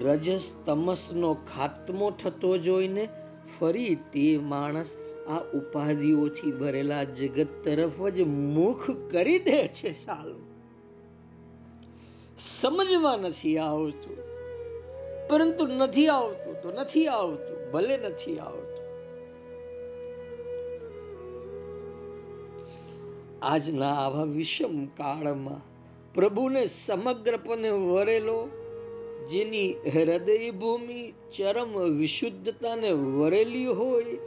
રજસ 0.03 0.55
તમસનો 0.65 1.33
ખાત્મો 1.33 2.11
થતો 2.11 2.57
જોઈને 2.57 3.09
ફરી 3.59 3.95
તે 3.95 4.37
માણસ 4.37 4.97
આ 5.27 5.37
ઉપાધિઓથી 5.37 6.51
ભરેલા 6.51 7.03
જગત 7.03 7.47
તરફ 7.63 8.07
જ 8.07 8.21
મુખ 8.21 8.91
કરી 8.91 9.39
દે 9.39 9.67
છે 9.67 9.91
સાલો. 9.91 10.39
સમજવા 12.37 13.15
નથી 13.15 13.57
આવતું. 13.57 14.17
પરંતુ 15.29 15.67
નથી 15.67 16.07
આવતું 16.07 16.61
તો 16.61 16.71
નથી 16.71 17.07
આવતું, 17.07 17.71
ભલે 17.71 17.97
નથી 17.97 18.39
આવતું. 18.39 18.73
આજના 23.41 23.89
આવા 23.89 24.23
વિષમ 24.23 24.85
કાળમાં 24.85 25.72
પ્રભુને 26.13 26.65
સમગ્રપણે 26.67 27.69
વરેલો, 27.69 28.49
જેની 29.29 29.75
હૃદય 29.93 30.51
ભૂમિ 30.51 31.13
ચરમ 31.37 31.73
વિશુદ્ધતાને 31.97 32.91
વરેલી 32.91 33.65
હોય, 33.65 34.17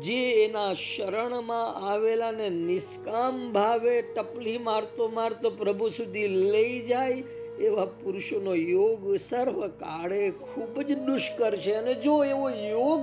જે 0.00 0.44
એના 0.44 0.74
શરણમાં 0.74 1.92
આવેલાને 1.92 2.50
નિષ્કામ 2.50 3.52
ભાવે 3.52 4.02
ટપલી 4.02 4.58
મારતો 4.58 5.08
મારતો 5.08 5.50
પ્રભુ 5.50 5.88
સુધી 5.88 6.28
લઈ 6.28 6.80
જાય, 6.80 7.24
એવા 7.60 7.84
પુરુષોનો 7.84 8.54
યોગ 8.54 9.16
સર્વ 9.16 9.66
કાળે 9.66 10.30
ખૂબ 10.30 10.80
જ 10.80 10.98
દુષ્કર 10.98 11.56
છે. 11.56 11.72
અને 11.72 11.94
જો 11.94 12.24
એવો 12.24 12.50
યોગ 12.50 13.02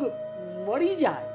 મળી 0.69 0.95
જાય, 0.95 1.27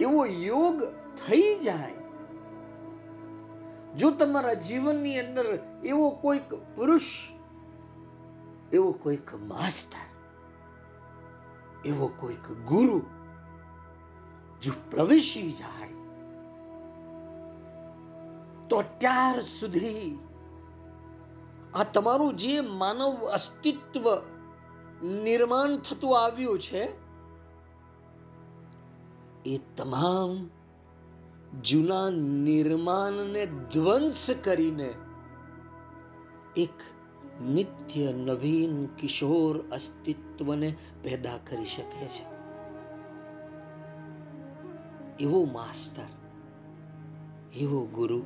એવો 0.00 0.26
યોગ 0.26 0.82
થઈ 1.16 1.54
જાય 1.58 2.03
જો 3.96 4.08
તમારા 4.10 4.58
જીવનની 4.66 5.18
અંદર 5.18 5.46
એવો 5.90 6.06
કોઈક 6.22 6.50
પુરુષ, 6.74 7.08
એવો 8.72 8.90
કોઈક 9.02 9.28
માસ્ટર, 9.50 10.06
એવો 11.84 12.08
કોઈક 12.20 12.46
ગુરુ 12.70 12.98
જો 14.62 14.72
પ્રવેશી 14.90 15.52
જાય, 15.60 15.90
તો 18.68 18.74
અત્યાર 18.78 19.38
સુધી 19.52 20.10
આ 21.74 21.86
તમારું 21.94 22.34
જે 22.42 22.54
માનવ 22.82 23.16
અસ્તિત્વ 23.38 24.04
નિર્માણ 25.24 25.72
થતું 25.82 26.18
આવ્યું 26.18 26.60
છે, 26.66 26.82
એ 29.46 29.54
તમામ 29.76 30.32
જૂના 31.62 32.10
નિર્માણને 32.10 33.46
ધ્વંસ 33.46 34.30
કરીને 34.44 34.94
એક 36.56 36.70
નિત્ય 37.42 38.12
નવીન 38.12 38.86
કિશોર 38.86 39.64
અસ્તિત્વને 39.72 40.76
પેદા 41.02 41.38
કરી 41.50 41.64
શકે 41.64 42.08
છે. 42.08 42.34
એવો 45.20 45.44
માસ્તર, 45.44 46.06
એવો 47.56 47.86
ગુરુ 47.86 48.22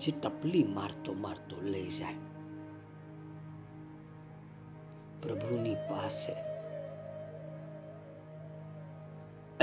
જે 0.00 0.12
ટપલી 0.12 0.64
મારતો 0.64 1.12
મારતો 1.12 1.56
લઈ 1.60 1.88
જાય. 1.88 2.14
પ્રભુની 5.22 5.74
પાસે 5.74 6.52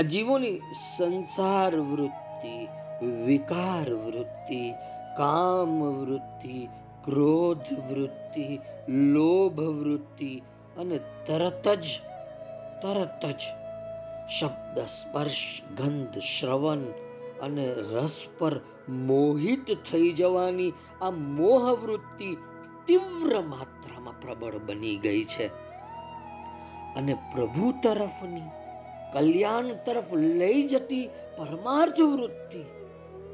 જીવોની 0.02 0.58
સંસાર 0.96 1.76
વૃત્તિ 1.76 2.19
વિકાર 3.24 3.94
વૃત્તિ 3.94 4.72
કામ 5.16 5.82
વૃત્તિ 5.82 6.68
ક્રોધ 7.04 7.78
વૃત્તિ 7.78 8.58
લોભ 8.88 9.60
વૃત્તિ 9.60 10.42
અને 10.76 10.98
તરત 10.98 11.68
જ 11.68 12.00
તરત 12.82 13.26
જ 13.26 13.40
શબ્દ, 14.40 14.78
સ્પર્શ, 14.78 15.62
ગંધ, 15.78 16.18
શ્રવણ 16.18 16.78
અને 17.42 17.72
રસ 17.72 18.26
પર 18.38 18.60
મોહિત 18.88 19.72
થઈ 19.92 20.12
જવાની 20.12 20.72
આ 21.02 21.10
મોહ 21.10 21.70
વૃત્તિ 21.70 22.36
તીવ્ર 22.86 23.40
માત્રામાં 23.40 24.20
પ્રબળ 24.20 24.58
બની 24.58 24.96
ગઈ 24.96 25.24
છે. 25.24 25.46
અને 26.94 27.14
પ્રભુ 27.14 27.72
તરફની 27.82 28.59
કલ્યાણ 29.12 29.68
તરફ 29.68 30.14
લઈ 30.14 30.62
જતી 30.62 31.08
પરમાર્થ 31.36 32.00
વૃત્તિ. 32.00 32.64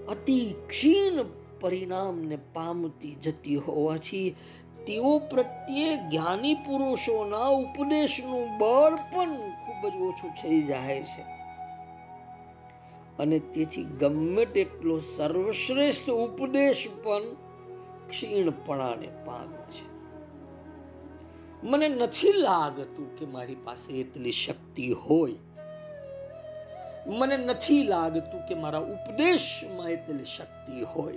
અતિ 0.08 0.54
ક્ષીણ 0.68 1.24
પરિણામને 1.60 2.36
પામતી 2.36 3.14
જતી 3.14 3.56
હોવાથી 3.56 4.34
તેઓ 4.86 5.18
પ્રત્યે 5.18 5.96
જ્ઞાની 5.96 6.54
પુરુષોના 6.54 7.46
ઉપદેશનું 7.48 8.58
બળ 8.58 8.94
પણ 8.94 9.36
ખૂબ 9.36 9.88
જ 9.88 9.96
ઓછું 9.96 10.30
થઈ 10.30 10.60
જાય 10.60 11.02
છે. 11.02 11.36
અને 13.18 13.38
તેથી 13.38 13.84
ગમે 13.84 14.44
તેટલો 14.44 14.98
સર્વશ્રેષ્ઠ 14.98 16.10
ઉપદેશ 16.10 16.88
પણ 17.02 17.22
ક્ષીણપણાને 18.08 19.08
પામે 19.24 19.56
છે. 19.56 19.96
મને 21.66 21.88
નથી 21.88 22.32
લાગતું 22.32 23.16
કે 23.16 23.26
મારી 23.26 23.54
પાસે 23.54 23.92
એટલી 23.92 24.32
શક્તિ 24.32 24.92
હોય. 24.92 25.34
મને 27.06 27.36
નથી 27.36 27.82
લાગતું 27.82 28.46
કે 28.46 28.54
મારા 28.54 28.78
ઉપદેશમાં 28.78 29.90
એટલી 29.90 30.24
શક્તિ 30.24 30.80
હોય. 30.82 31.12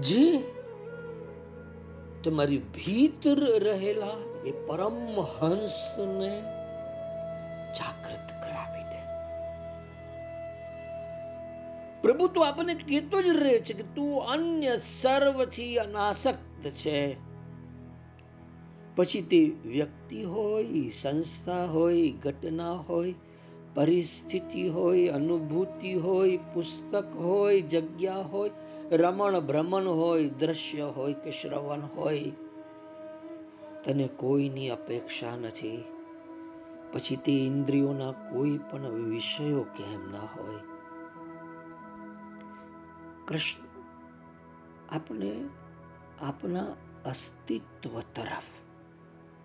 જે, 0.00 0.38
તમારી 2.24 2.58
ભીતર 2.58 3.38
રહેલા 3.60 4.16
એ 4.46 4.50
પરમ 4.50 5.20
હંસને 5.20 6.42
જાગૃત 7.72 8.28
કરાવી 8.42 8.82
દે 8.82 9.00
પ્રભુ, 12.02 12.28
તો 12.28 12.40
આપણને 12.40 12.74
કહેતો 12.74 13.22
જ 13.22 13.26
રહે 13.26 13.58
છે 13.58 13.72
કે 13.72 13.82
તું 13.82 14.22
અન્ય 14.22 14.76
સર્વથી 14.76 15.76
અનાસક્ત 15.76 16.68
છે. 16.68 17.25
પછી 18.96 19.22
તે 19.22 19.68
વ્યક્તિ 19.68 20.22
હોય 20.22 20.88
સંસ્થા 20.88 21.64
હોય 21.64 22.12
ઘટના 22.12 22.72
હોય, 22.72 23.14
પરિસ્થિતિ 23.74 24.68
હોય, 24.68 25.08
અનુભૂતિ 25.08 25.94
હોય, 25.94 26.36
પુસ્તક 26.36 27.16
હોય, 27.16 27.60
જગ્યા 27.60 28.14
હોય, 28.14 28.50
રમણ 28.92 29.40
ભ્રમણ 29.40 29.82
હોય, 29.82 30.28
દ્રશ્ય 30.28 30.82
હોય 30.82 31.12
કે 31.12 31.30
શ્રવણ 31.30 31.80
હોય, 31.96 32.30
તને 33.84 34.08
કોઈની 34.08 34.70
અપેક્ષા 34.70 35.36
નથી. 35.36 35.84
પછી 36.92 37.16
તે 37.16 37.32
ઇન્દ્રિયોના 37.32 38.12
કોઈ 38.12 38.58
પણ 38.70 38.88
વિષયો 38.88 39.62
કેમ 39.62 40.12
ના 40.12 40.18
હોય. 40.18 40.60
કૃષ્ણ, 43.28 43.66
આપણે 44.96 45.44
આપના 46.20 46.66
અસ્તિત્વ 47.04 48.00
તરફ 48.00 48.65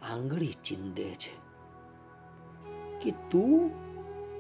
આંગળી 0.02 0.54
ચીંદે 0.64 1.04
છે 1.04 1.42
કે 3.02 3.14
તું 3.32 3.70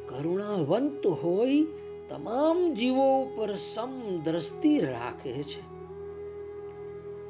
કરુણાવંત 0.07 1.07
હોય, 1.07 1.63
તમામ 2.09 2.73
જીવો 2.73 3.23
ઉપર 3.23 3.55
સમદ્રષ્ટિ 3.55 4.79
રાખે 4.79 5.43
છે. 5.43 5.61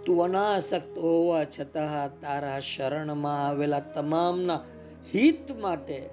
તું 0.06 0.24
અનાસક્ત 0.24 0.98
હોવા 0.98 1.46
છતાં 1.46 2.20
તારા 2.20 2.60
શરણમાં 2.60 3.48
આવેલા 3.48 3.80
તમામના 3.80 4.60
હિત 5.14 5.60
માટે 5.60 6.10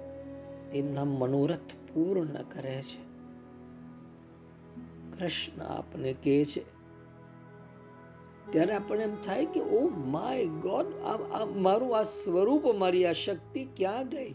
તેમના 0.71 1.05
મનોરથ 1.05 1.71
પૂર્ણ 1.93 2.43
કરે 2.51 2.81
છે. 2.81 3.09
કૃષ્ણ 5.17 5.61
આપને 5.61 6.13
કહે 6.13 6.45
છે 6.45 6.78
ત્યારે 8.49 8.73
આપણે 8.73 9.03
એમ 9.03 9.15
થાય 9.15 9.45
કે 9.45 9.59
ઓ 9.59 9.89
માય 9.89 10.45
ગોડ 10.45 10.85
મારું 11.55 11.97
આ 11.97 12.03
સ્વરૂપ, 12.03 12.67
મારી 12.67 13.05
આ 13.05 13.11
શક્તિ 13.11 13.67
ક્યાં 13.77 14.09
ગઈ? 14.09 14.31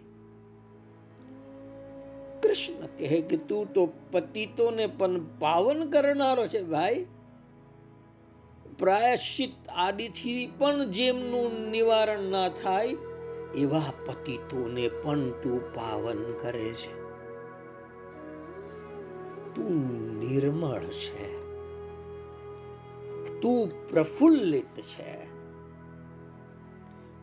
કૃષ્ણ 2.42 2.86
કહે 2.86 3.20
કે, 3.20 3.36
તું 3.36 3.72
તો 3.72 3.92
પતિતોને 4.12 4.86
પણ 4.86 5.24
પાવન 5.38 5.90
કરનારો 5.90 6.46
છે 6.46 6.62
ભાઈ. 6.62 7.06
પ્રાયશ્ચિત 8.78 9.68
આદિથી 9.68 10.52
પણ 10.58 10.84
જેમનું 10.84 11.70
નિવારણ 11.70 12.20
ના 12.20 12.48
થાય, 12.48 12.96
એવા 13.56 13.82
પતિતોને 14.06 14.88
પણ 14.88 15.30
તું 15.30 15.74
પાવન 15.74 16.32
કરે 16.42 16.74
છે. 16.74 17.04
તું 19.54 19.72
નિર્મળ 20.18 20.84
છે. 20.84 21.43
તું 23.42 23.88
પ્રફુલ્લિત 23.88 24.80
છે. 24.80 25.24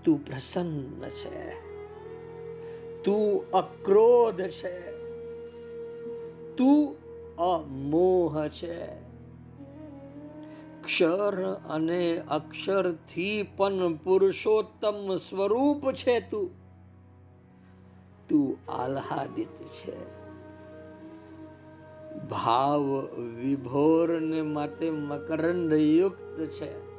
તું 0.04 0.26
પ્રસન્ન 0.26 1.10
છે. 1.10 1.54
તું 3.04 3.52
અક્રોધ 3.52 4.41
છે. 4.41 4.91
તું 6.56 6.95
અમોહ 7.36 8.47
છે. 8.47 8.86
ક્ષર 10.84 11.54
અને 11.54 12.19
અક્ષરથી 12.19 13.47
પણ 13.58 13.93
પુરુષોત્તમ 13.93 15.15
સ્વરૂપ 15.15 15.91
છે 15.91 16.19
તું. 16.19 16.50
તું 18.30 18.71
આહ્લાદિત 18.71 19.56
છે. 19.56 20.20
ભાવ 22.15 23.06
વિભોરને 23.15 24.41
માટે 24.41 24.89
મકરંદ 24.89 25.74
યુક્ત 25.74 26.45
છે. 26.45 26.91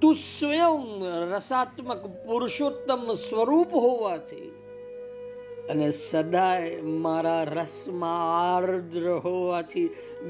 તું 0.00 0.14
સ્વયં 0.14 1.02
રસાત્મક 1.34 2.06
પુરુષોત્તમ 2.06 3.14
સ્વરૂપ 3.14 3.68
હોવાથી 3.72 4.52
અને 5.70 5.90
સદાય 5.90 6.82
મારા 6.82 7.44
રસમાં 7.44 8.54
આર્દ્ર 8.56 9.10
હોવાથી 9.10 9.88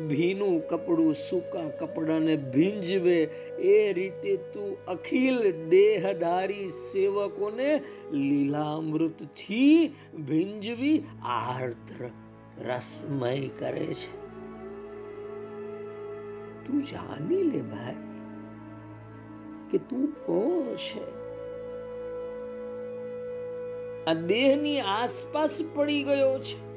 ભીનું 0.08 0.68
કપડું, 0.68 1.14
સૂકા 1.14 1.68
કપડાને 1.68 2.36
ભીંજવે 2.36 3.22
એ 3.58 3.92
રીતે 3.92 4.36
તું 4.36 4.84
અખિલ 4.84 5.68
દેહધારી 5.68 6.68
સેવકોને 6.68 7.82
લીલામૃતથી 8.12 9.94
ભીંજવી 10.28 11.04
આર્દ્ર 11.24 12.10
રસમય 12.64 13.48
કરે 13.48 13.94
છે. 13.94 14.16
તું 16.66 16.84
જાણી 16.84 17.42
લે 17.42 17.62
ભાઈ 17.62 17.94
કે 19.70 19.78
તું 19.78 20.06
કોણ 20.06 20.74
છે? 20.74 21.18
આ 24.04 24.12
દેહની 24.12 24.80
આસપાસ 24.80 25.58
પડી 25.74 26.02
ગયો 26.02 26.38
છે. 26.38 26.68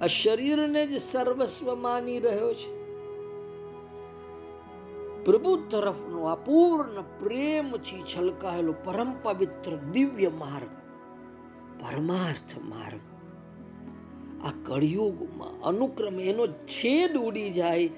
આ 0.00 0.06
શરીરને 0.06 0.86
જ 0.86 1.00
સર્વસ્વ 1.00 1.74
માની 1.74 2.18
રહ્યો 2.18 2.54
છે. 2.54 2.76
પ્રભુ 5.24 5.56
તરફનો 5.56 6.24
અપૂર્ણ 6.24 7.02
પ્રેમથી 7.02 8.02
છલકાયેલો 8.02 8.72
પરમ 8.72 9.12
પવિત્ર 9.22 9.76
દિવ્ય 9.76 10.28
માર્ગ 10.28 10.85
પરમાર્થ 11.80 12.58
માર્ગ. 12.64 13.00
આ 14.46 14.52
કળિયુગમાં 14.64 15.62
અનુક્રમે 15.62 16.24
એનો 16.24 16.46
છેદ 16.46 17.16
ઉડી 17.16 17.50
જાય 17.50 17.90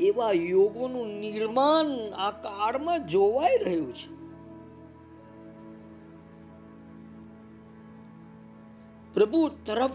એવા 0.00 0.32
યોગોનું 0.32 1.20
નિર્માણ 1.20 2.12
આ 2.12 2.30
કાળમાં 2.30 3.06
જોવાઈ 3.06 3.64
રહ્યું 3.64 3.94
છે. 3.94 4.16
પ્રભુ 9.14 9.48
તરફ 9.48 9.90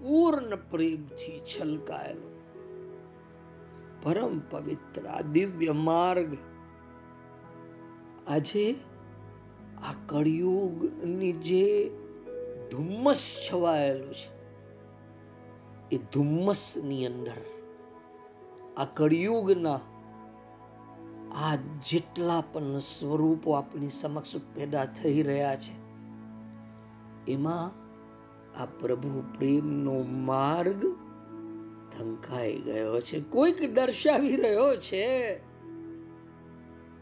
પૂર્ણ 0.00 0.56
પ્રેમથી 0.56 1.40
છલકાયેલો 1.40 2.40
પરમ 4.02 4.38
પવિત્ર 4.50 5.22
દિવ્ય 5.32 5.72
માર્ગ. 5.72 6.36
આજે 8.28 8.74
આ 9.88 9.94
કળિયુગની 10.06 11.32
જે 11.32 11.90
ધુમ્મસ 12.70 13.48
છવાયેલું 13.48 14.14
છે. 14.14 14.36
એ 15.90 15.98
ધુમ્મસની 16.12 17.06
અંદર 17.06 17.40
આ 18.76 18.84
કળિયુગના 18.84 19.80
આ 21.34 21.56
જેટલા 21.86 22.40
પણ 22.52 22.78
સ્વરૂપો 22.78 23.50
આપણી 23.52 23.88
સમક્ષ 23.88 24.36
પેદા 24.54 24.84
થઈ 24.84 25.22
રહ્યા 25.22 25.56
છે, 25.56 25.74
એમાં 27.32 27.86
આ 28.62 28.66
પ્રભુ 28.66 29.24
પ્રેમનો 29.38 30.02
માર્ગ 30.02 30.86
ધંકાઈ 31.98 32.58
ગયો 32.58 33.00
છે. 33.00 33.20
કોઈક 33.20 33.74
દર્શાવી 33.74 34.36
રહ્યો 34.36 34.76
છે. 34.76 35.36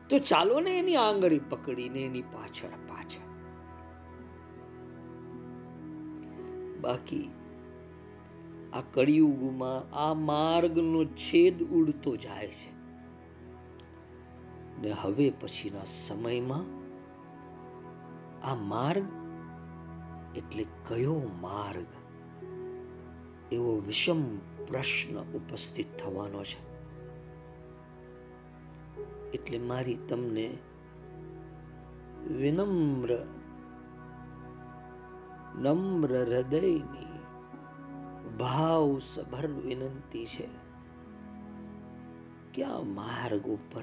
તો 0.09 0.19
ચાલો 0.19 0.61
ને 0.61 0.79
એની 0.79 0.97
આંગળી 0.97 1.41
પકડીને 1.51 2.01
એની 2.01 2.23
પાછળ 2.23 2.75
પાછળ. 2.89 3.24
બાકી. 6.85 7.31
આ 8.73 8.81
કળિયુગમાં 8.81 9.97
આ 9.97 10.15
માર્ગનો 10.15 11.05
છેદ 11.05 11.63
ઉડતો 11.63 12.17
જાય 12.17 12.49
છે. 12.49 12.75
ને 14.83 14.91
હવે 14.91 15.31
પછીના 15.31 15.85
સમયમાં 15.85 16.85
આ 18.47 18.55
માર્ગ 18.55 19.05
એટલે 20.37 20.67
કયો 20.89 21.21
માર્ગ? 21.41 21.87
એવો 23.53 23.83
વિષમ 23.87 24.39
પ્રશ્ન 24.67 25.19
ઉપસ્થિત 25.19 25.87
થવાનો 25.97 26.45
છે. 26.45 26.75
એટલે 29.31 29.59
મારી 29.59 29.95
તમને 29.95 30.59
વિનમ્ર 32.31 33.34
નમ્ર 35.59 36.13
હૃદયની 36.13 37.19
ભાવ 38.39 38.99
સભર 38.99 39.47
વિનંતી 39.47 40.27
છે. 40.27 40.49
ક્યાં 42.55 42.95
માર્ગ 42.95 43.47
ઉપર? 43.47 43.83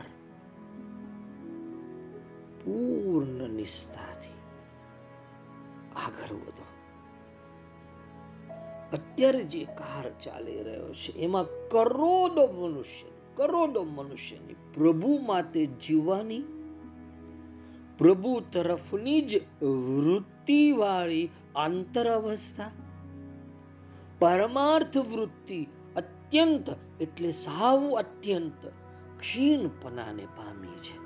પૂર્ણ 2.66 3.50
નિષ્ઠાથી 3.50 4.34
આગળ 5.96 6.36
વધો. 6.36 6.66
અત્યારે 8.94 9.44
જે 9.44 9.66
કાર 9.66 10.10
ચાલી 10.20 10.64
રહ્યો 10.64 10.94
છે, 10.94 11.12
એમાં 11.12 11.44
કરોડો 11.44 12.48
મનુષ્ય 12.48 13.08
કરોડો 13.36 13.84
મનુષ્યની 13.84 14.56
પ્રભુ 14.74 15.20
માટે 15.26 15.66
જીવવાની 15.66 16.61
પ્રભુ 18.02 18.40
તરફની 18.40 19.22
જ 19.22 19.42
વૃત્તિવાળી 19.64 21.30
આંતર 21.56 22.10
અવસ્થા 22.10 22.72
પરમાર્થ 24.20 24.98
વૃત્તિ 24.98 25.68
અત્યંત 25.96 26.70
એટલે 27.02 27.32
સાવ 27.32 27.96
અત્યંત 27.96 28.74
ક્ષીણપણાને 29.20 30.26
પામી 30.26 30.78
છે. 30.78 30.98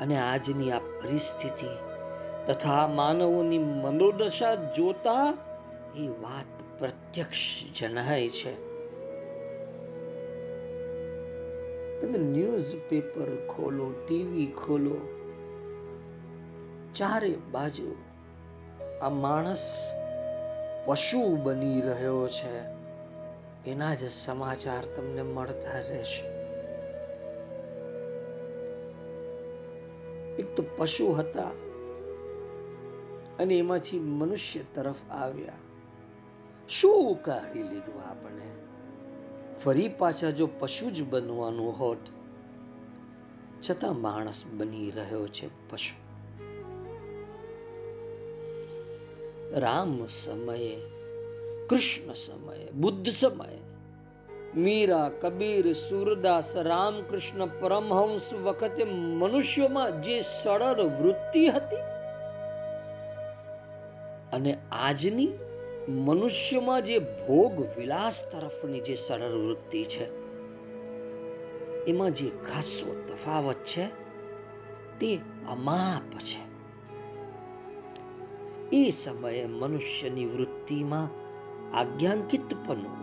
અને 0.00 0.18
આજની 0.18 0.72
આ 0.72 0.78
પરિસ્થિતિ 0.78 1.66
તથા 2.46 2.88
માનવોની 2.88 3.58
મનોદશા 3.58 4.54
જોતા 4.54 5.34
એ 5.96 6.08
વાત 6.08 6.78
પ્રત્યક્ષ 6.78 7.38
જણાય 7.80 8.28
છે. 8.28 8.67
તમે 12.00 12.18
ન્યૂઝ 12.18 12.76
પેપર 12.88 13.46
ખોલો, 13.46 13.94
ટીવી 14.06 14.46
ખોલો, 14.46 14.96
ચારે 16.94 17.34
બાજુ 17.52 17.96
આ 19.02 19.08
માણસ 19.08 19.92
પશુ 20.86 21.36
બની 21.36 21.80
રહ્યો 21.80 22.28
છે. 22.28 22.78
એના 23.70 23.94
જ 23.94 24.10
સમાચાર 24.10 24.84
તમને 24.96 25.22
મળતા 25.22 25.78
રહેશે. 25.78 26.26
એક 30.38 30.54
તો 30.54 30.64
પશુ 30.76 31.12
હતા 31.12 31.50
અને 33.38 33.58
એમાંથી 33.58 33.98
મનુષ્ય 33.98 34.60
તરફ 34.74 35.10
આવ્યા. 35.10 35.52
શું 36.68 37.22
કાઢી 37.22 37.62
લીધું 37.62 38.02
આપણે? 38.02 38.57
ફરી 39.64 39.88
પાછા 39.88 40.30
જો 40.30 40.46
પશુ 40.46 40.90
જ 40.90 41.02
બનવાનું 41.02 41.72
હોત, 41.72 41.98
છતાં 43.70 44.00
માણસ 44.00 44.44
બની 44.52 44.90
રહ્યો 44.90 45.28
છે 45.28 45.48
પશુ. 45.70 45.96
રામ 49.60 50.06
સમયે, 50.06 50.76
કૃષ્ણ 51.68 52.12
સમયે, 52.12 52.70
બુદ્ધ 52.70 53.08
સમયે, 53.08 53.58
મીરા, 54.56 55.08
કબીર, 55.08 55.72
સુરદાસ, 55.72 56.56
રામકૃષ્ણ, 56.56 57.46
પરમહંસ 57.46 58.34
વખતે 58.34 58.84
મનુષ્યોમાં 58.84 60.02
જે 60.02 60.22
સરળ 60.22 60.80
વૃત્તિ 60.80 61.48
હતી, 61.48 61.76
અને 64.32 64.56
આજની 64.72 65.28
મનુષ્યમાં 65.88 66.84
જે 66.84 66.98
ભોગ 66.98 67.78
વિલાસ 67.78 68.24
તરફની 68.32 68.80
જે 68.80 68.94
સરળ 68.94 69.32
વૃત્તિ 69.32 69.84
છે, 69.84 70.04
એમાં 71.84 72.10
જે 72.10 72.30
ખાસો 72.30 73.04
તફાવત 73.08 73.56
છે, 73.64 73.86
તે 75.00 75.18
અમાપ 75.48 76.18
છે. 76.18 76.40
એ 78.72 78.90
સમયે 78.90 79.46
મનુષ્યની 79.46 80.26
વૃત્તિમાં 80.26 81.08
આજ્ઞાંકિતપણું 81.76 82.98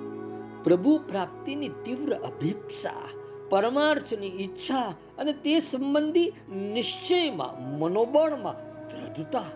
પ્રભુ 0.63 0.99
પ્રાપ્તિની 1.07 1.69
તીવ્ર 1.69 2.13
અભિપ્સા, 2.13 3.09
પરમાર્થની 3.49 4.27
ઈચ્છા 4.27 4.93
અને 5.17 5.33
તે 5.33 5.59
સંબંધી 5.59 6.33
નિશ્ચયમાં, 6.73 7.77
મનોબળમાં 7.79 8.87
દ્રઢતા, 8.87 9.49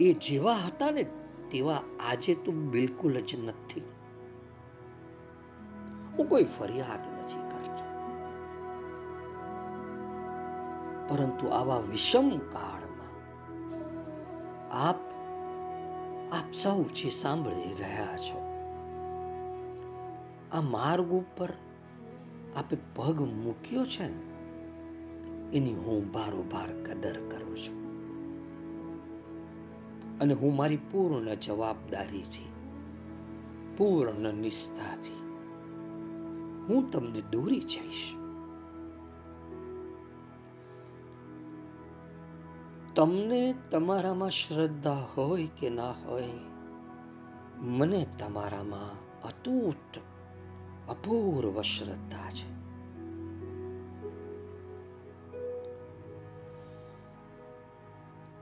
એ 0.00 0.12
જેવા 0.12 0.52
હતા 0.52 0.90
ને 0.90 1.06
તેવા 1.50 1.80
આજે 2.00 2.34
તો 2.34 2.52
બિલકુલ 2.52 3.20
જ 3.20 3.36
નથી. 3.44 3.82
હું 6.14 6.28
કોઈ 6.28 6.44
ફરિયાદ 6.44 7.02
નથી 7.18 7.42
કરતો. 7.50 7.84
પરંતુ 11.08 11.46
આવા 11.48 11.80
વિષમ 11.80 12.28
કાળમાં 12.52 13.14
આપ 14.88 15.00
આપ 16.32 16.52
સૌ 16.52 16.82
જે 16.96 17.10
સાંભળી 17.10 17.74
રહ્યા 17.78 18.16
છો, 18.18 18.38
આ 20.52 20.60
માર્ગ 20.60 21.10
ઉપર 21.12 21.52
આપે 22.56 22.76
પગ 22.94 23.20
મૂક્યો 23.20 23.84
છે 23.86 24.08
ને, 24.08 24.26
એની 25.56 25.74
હું 25.74 26.12
બારોબાર 26.12 26.70
કદર 26.82 27.16
કરું 27.28 27.56
છું. 27.56 27.77
અને 30.20 30.34
હું 30.34 30.56
મારી 30.56 30.76
પૂર્ણ 30.76 31.34
જવાબદારીથી 31.34 32.48
પૂર્ણ 33.76 34.34
નિષ્ઠાથી 34.34 35.18
હું 36.68 36.90
તમને 36.90 37.22
દોરી 37.30 37.60
જઈશ. 37.60 38.14
તમને 42.96 43.54
તમારામાં 43.70 44.30
શ્રદ્ધા 44.30 45.06
હોય 45.14 45.46
કે 45.46 45.70
ના 45.70 45.90
હોય, 45.90 46.28
મને 47.58 48.06
તમારામાં 48.18 49.20
અતૂટ, 49.22 49.98
અપૂર્વ 50.88 51.62
શ્રદ્ધા 51.62 52.30
છે. 52.30 52.58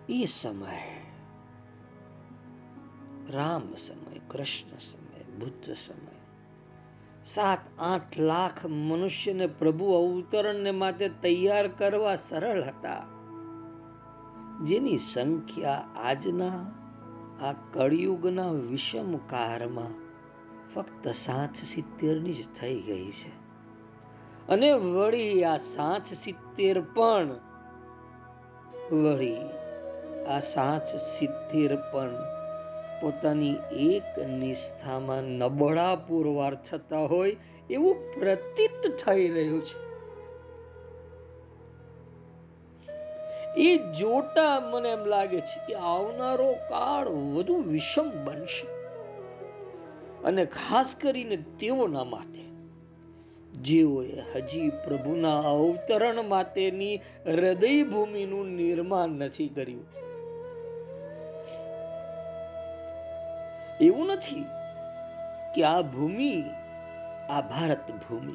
એ 0.08 0.24
સમય 0.24 1.05
રામ 3.30 3.74
સમય 3.76 4.20
કૃષ્ણ 4.30 4.78
સમય 4.78 5.38
બુદ્ધ 5.38 5.76
સમય 5.76 6.16
સાત, 7.24 7.58
આઠ 7.78 8.18
લાખ 8.18 8.66
મનુષ્યને 8.66 9.46
પ્રભુ 9.46 9.92
અવતરણને 9.92 10.70
માટે 10.70 11.08
તૈયાર 11.08 11.68
કરવા 11.68 12.14
સરળ 12.14 12.62
હતા. 12.62 13.04
જેની 14.64 14.98
સંખ્યા 14.98 15.88
આજના 15.96 16.72
આ 17.40 17.52
કળિયુગના 17.52 18.50
વિષમ 18.50 19.16
કાળમાં 19.16 20.06
ફક્ત 20.74 21.08
સાત 21.08 21.54
સિત્તેરની 21.54 22.32
જ 22.32 22.48
થઈ 22.48 22.80
ગઈ 22.80 23.10
છે. 23.10 23.30
અને 24.48 24.72
વળી 24.72 25.44
આ 25.44 25.56
સાત 25.56 26.04
સિત્તેર 26.04 26.80
પણ, 26.80 27.30
વળી 28.92 29.36
આ 30.28 30.40
સાત 30.40 30.86
સિત્તેર 31.00 31.76
પણ 31.76 32.35
પોતાની 33.00 33.56
એક 33.72 34.18
નિષ્ઠામાં 34.18 35.22
નબળા 35.22 35.96
પુરવાર 35.96 36.54
થતા 36.54 36.98
હોય 36.98 37.36
એવું 37.70 38.20
પ્રતીત 38.20 39.06
થઈ 39.06 39.28
રહ્યું 39.28 39.64
છે. 39.64 39.86
એ 43.56 43.92
જોતા 43.92 44.60
મને 44.60 44.88
એમ 44.88 45.04
લાગે 45.04 45.40
છે 45.40 45.66
કે 45.66 45.74
આવનારો 45.74 46.52
કાળ 46.52 47.08
વધુ 47.08 47.54
વિષમ 47.54 48.24
બનશે. 48.24 48.66
અને 50.24 50.44
ખાસ 50.44 50.96
કરીને 51.02 51.36
તેઓના 51.36 52.04
માટે. 52.04 52.46
જેઓએ 53.62 54.20
હજી 54.34 54.68
પ્રભુના 54.68 55.40
અવતરણ 55.40 56.22
માટેની 56.22 56.96
હૃદય 57.26 57.82
ભૂમિનું 57.82 58.46
નિર્માણ 58.46 59.08
નથી 59.08 59.48
કર્યું. 59.48 60.05
એવું 63.80 64.06
નથી 64.06 64.44
કે 65.54 65.64
આ 65.64 65.82
ભૂમિ, 65.82 66.42
આ 67.30 67.40
ભારત 67.40 67.90
ભૂમિ 67.90 68.34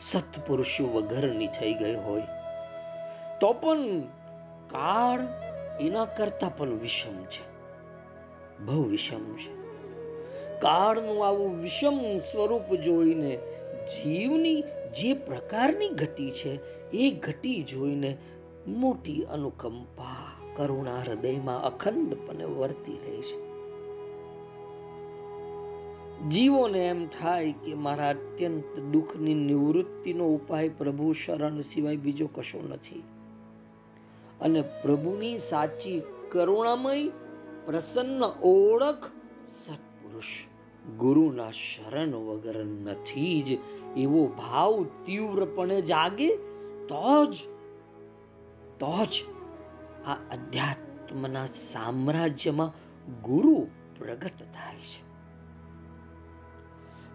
સત્પુરુષો 0.00 0.88
વગરની 0.92 1.46
થઈ 1.46 1.74
ગઈ 1.74 1.94
હોય, 1.94 2.22
તો 3.40 3.52
પણ 3.52 4.00
કાળ 4.66 5.20
એના 5.80 6.04
કરતા 6.04 6.48
પણ 6.48 6.78
વિષમ 6.78 7.24
છે, 7.24 7.44
બહુ 8.64 8.82
વિષમ 8.82 9.36
છે. 9.36 9.64
કાળનું 10.60 11.26
આવું 11.26 11.62
વિષમ 11.62 12.16
સ્વરૂપ 12.16 12.74
જોઈને 12.74 13.36
જીવની 13.86 14.60
જે 15.00 15.14
પ્રકારની 15.14 15.88
ગતિ 15.88 16.30
છે, 16.30 16.52
એ 16.90 17.10
ગતિ 17.10 17.62
જોઈને 17.62 18.16
મોટી 18.66 19.24
અનુકંપા 19.24 20.32
કરુણા 20.56 20.98
હૃદયમાં 20.98 21.62
અખંડપણે 21.62 22.44
વર્તી 22.44 22.92
રહી 22.92 23.22
છે. 23.22 23.43
જીવોને 26.30 26.88
એમ 26.88 27.06
થાય 27.06 27.52
કે 27.52 27.74
મારા 27.74 28.08
અત્યંત 28.10 28.80
દુઃખની 28.80 29.34
નિવૃત્તિનો 29.34 30.24
ઉપાય 30.24 30.68
પ્રભુ 30.68 31.12
શરણ 31.12 31.60
સિવાય 31.60 31.96
બીજો 31.96 32.26
કશો 32.26 32.62
નથી. 32.68 33.02
અને 34.40 34.62
પ્રભુની 34.62 35.38
સાચી 35.38 36.02
કરુણામય, 36.30 37.08
પ્રસન્ન 37.66 38.22
ઓળખ 38.22 39.10
સત્પુરુષ 39.48 40.24
ગુરુના 40.98 41.50
શરણ 41.50 42.14
વગર 42.14 42.64
નથી 42.64 43.42
જ. 43.42 43.58
એવો 43.96 44.26
ભાવ 44.26 44.86
તીવ્રપણે 45.06 45.82
જાગે 45.82 46.36
તો 46.88 47.32
જ 47.32 47.36
તો 48.78 49.04
જ 49.04 49.24
આ 50.06 50.14
અધ્યાત્મના 50.14 51.46
સામ્રાજ્યમાં 51.46 52.72
ગુરુ 53.22 53.66
પ્રગટ 53.98 54.38
થાય 54.38 54.76
છે. 54.76 55.13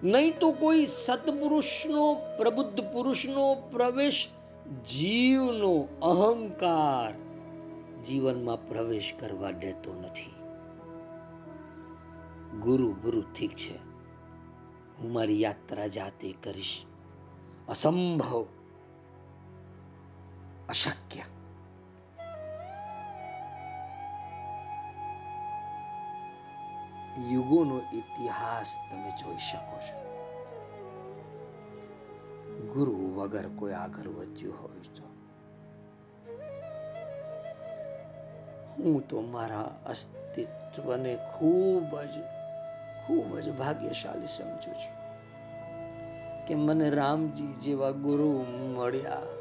નહીં 0.03 0.39
તો 0.39 0.51
કોઈ 0.51 0.85
સત્પુરુષનો, 0.85 2.21
પ્રબુદ્ધ 2.37 2.81
પુરુષનો 2.93 3.55
પ્રવેશ, 3.55 4.27
જીવનો 4.89 5.87
અહંકાર 6.01 7.13
જીવનમાં 8.03 8.67
પ્રવેશ 8.67 9.13
કરવા 9.19 9.51
દેતો 9.51 9.93
નથી. 9.93 10.33
ગુરુ 12.59 12.91
ગુરુ, 12.91 13.21
ઠીક 13.21 13.55
છે. 13.55 13.77
હું 14.99 15.11
મારી 15.11 15.41
યાત્રા 15.41 15.87
જાતે 15.87 16.35
કરીશ. 16.43 16.83
અસંભવ. 17.69 18.45
અશક્ય. 20.69 21.21
યુગોનો 27.27 27.81
ઇતિહાસ 27.93 28.77
તમે 28.91 29.11
જોઈ 29.11 29.37
શકો 29.37 29.79
છો. 29.79 30.09
ગુરુ 32.73 33.15
વગર 33.15 33.49
કોઈ 33.49 33.73
આગળ 33.73 34.07
વધ્યું 34.07 34.61
હોય 34.61 34.79
તો. 34.79 35.03
હું 38.83 39.07
તો 39.07 39.21
મારા 39.21 39.79
અસ્તિત્વને 39.85 41.15
ખૂબ 41.15 41.99
જ 41.99 42.21
ખૂબ 43.07 43.39
જ 43.39 43.51
ભાગ્યશાળી 43.51 44.27
સમજુ 44.27 44.71
છું 44.71 44.99
કે 46.47 46.55
મને 46.55 46.89
રામજી 46.89 47.47
જેવા 47.47 47.91
ગુરુ 47.91 48.45
મળ્યા 48.77 49.38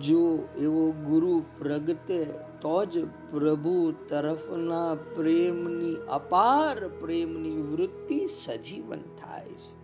જો 0.00 0.48
એવો 0.58 0.90
ગુરુ 0.90 1.44
પ્રગટે, 1.58 2.24
તો 2.60 2.84
જ 2.84 3.04
પ્રભુ 3.04 3.92
તરફના 4.08 4.94
પ્રેમની 4.94 5.94
અપાર 5.94 6.88
પ્રેમની 6.88 7.62
વૃત્તિ 7.62 8.26
સજીવન 8.26 9.00
થાય 9.00 9.48
છે. 9.48 9.78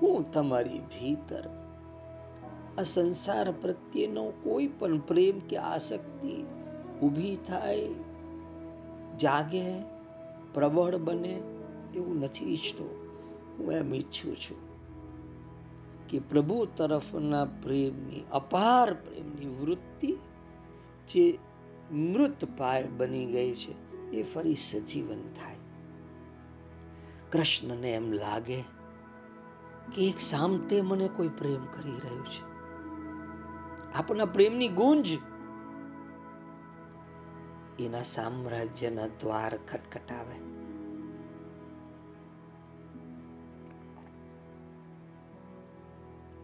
હું 0.00 0.32
તમારી 0.32 0.78
ભીતર 0.78 1.48
આ 2.78 2.82
સંસાર 2.82 3.50
પ્રત્યેનો 3.50 4.32
કોઈ 4.42 4.66
પણ 4.66 4.98
પ્રેમ 4.98 5.38
કે 5.38 5.56
આસક્તિ 5.56 6.44
ઊભી 7.02 7.36
થાય, 7.36 7.88
જાગે, 9.18 9.80
પ્રબળ 10.54 10.96
બને 10.96 11.40
એવું 11.94 12.20
નથી 12.20 12.52
ઈચ્છતો. 12.52 13.12
હું 13.58 13.72
એમ 13.72 13.94
ઈચ્છું 13.94 14.36
છું 14.36 14.65
કે 16.08 16.18
પ્રભુ 16.18 16.66
તરફના 16.76 17.44
પ્રેમની, 17.44 18.24
અપાર 18.32 18.94
પ્રેમની 18.94 19.46
વૃત્તિ 19.46 20.16
જે 21.08 21.38
મૃત 21.92 22.44
પાય 22.58 22.86
બની 22.86 23.26
ગઈ 23.26 23.54
છે, 23.54 24.02
એ 24.10 24.22
ફરી 24.22 24.54
સજીવન 24.54 25.22
થાય. 25.22 25.56
કૃષ્ણને 27.32 27.94
એમ 27.94 28.12
લાગે 28.12 28.64
કે 29.94 30.08
એક 30.08 30.20
સામતે 30.20 30.80
મને 30.80 31.08
કોઈ 31.16 31.28
પ્રેમ 31.28 31.64
કરી 31.64 31.90
રહ્યું 31.90 32.24
છે. 32.24 32.56
આપણા 33.94 34.24
પ્રેમની 34.24 34.68
ગુંજ. 34.68 35.12
એના 37.78 38.02
સામ્રાજ્યના 38.02 39.06
દ્વાર 39.06 39.56
ખટખટાવે. 39.56 40.55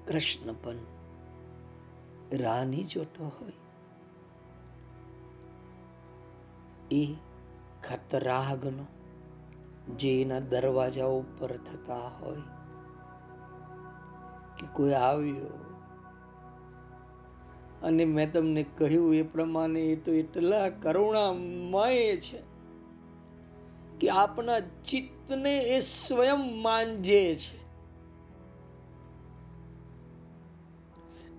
કૃષ્ણ 0.07 0.53
પણ 0.53 0.75
રાની 2.33 2.85
જોતો 2.85 3.33
હોય. 3.41 3.53
એ 6.91 7.15
ખતરાગનો 7.89 8.87
જે 9.97 10.23
એના 10.23 10.41
દરવાજા 10.41 11.05
ઉપર 11.05 11.57
થતા 11.57 12.09
હોય 12.09 12.37
કે 14.59 14.67
કોઈ 14.73 14.93
આવ્યો. 14.93 15.59
અને 17.83 18.05
મેં 18.05 18.33
તમને 18.33 18.63
કહ્યું 18.63 19.15
એ 19.15 19.23
પ્રમાણે 19.23 19.81
એ 19.81 19.97
તો 19.97 20.13
એટલા 20.13 20.69
કરુણામય 20.69 22.17
છે 22.17 22.53
કે 24.01 24.09
આપણા 24.09 24.61
ચિત્તને 24.61 25.59
એ 25.59 25.81
સ્વયં 25.81 26.63
માંજે 26.63 27.35
છે. 27.35 27.62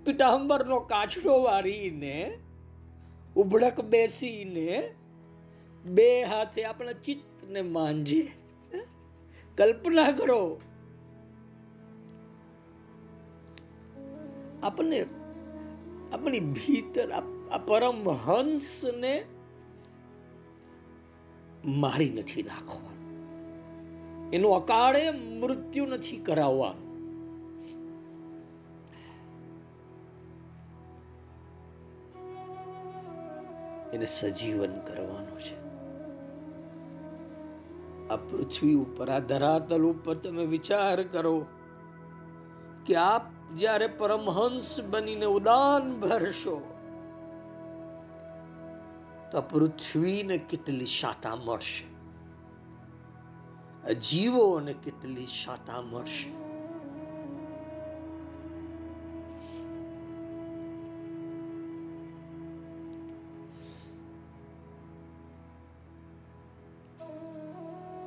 પિતાંબરનો 0.05 0.79
કાછડો 0.79 1.43
વાળીને, 1.43 2.39
ઉભડક 3.35 3.81
બેસીને, 3.81 4.95
બે 5.85 6.23
હાથે 6.23 6.63
આપણા 6.63 6.91
ચિત્તને 6.91 7.61
માંજે. 7.61 8.31
કલ્પના 9.57 10.11
કરો. 10.11 10.61
આપણને 14.63 15.05
આપણી 16.13 16.39
ભીતર, 16.39 17.11
આ 17.51 17.57
પરમહંસને 17.57 19.25
મારી 21.65 22.09
નથી 22.09 22.43
નાખવાનું. 22.43 22.93
એનું 24.31 24.55
અકાળે 24.55 25.11
મૃત્યુ 25.11 25.85
નથી 25.85 26.17
કરાવવાનું. 26.17 26.92
એને 33.93 34.05
સજીવન 34.05 34.79
કરવાનો 34.79 35.39
છે. 35.39 35.63
આ 38.07 38.15
પૃથ્વી 38.15 38.73
ઉપર, 38.73 39.09
આ 39.09 39.19
ધરાતલ 39.19 39.83
ઉપર 39.83 40.15
તમે 40.15 40.45
વિચાર 40.45 41.03
કરો 41.03 41.45
કે 42.85 42.95
આપ 42.95 43.55
જ્યારે 43.55 43.87
પરમહંસ 43.87 44.81
બનીને 44.89 45.25
ઉદાન 45.25 45.99
ભરશો, 45.99 46.61
તો 49.31 49.41
પૃથ્વીને 49.41 50.37
કેટલી 50.37 50.85
શાટા 50.85 51.35
મળશે? 51.35 51.93
જીવોને 53.93 54.73
કેટલી 54.73 55.27
શાટા 55.27 55.81
મળશે? 55.81 56.42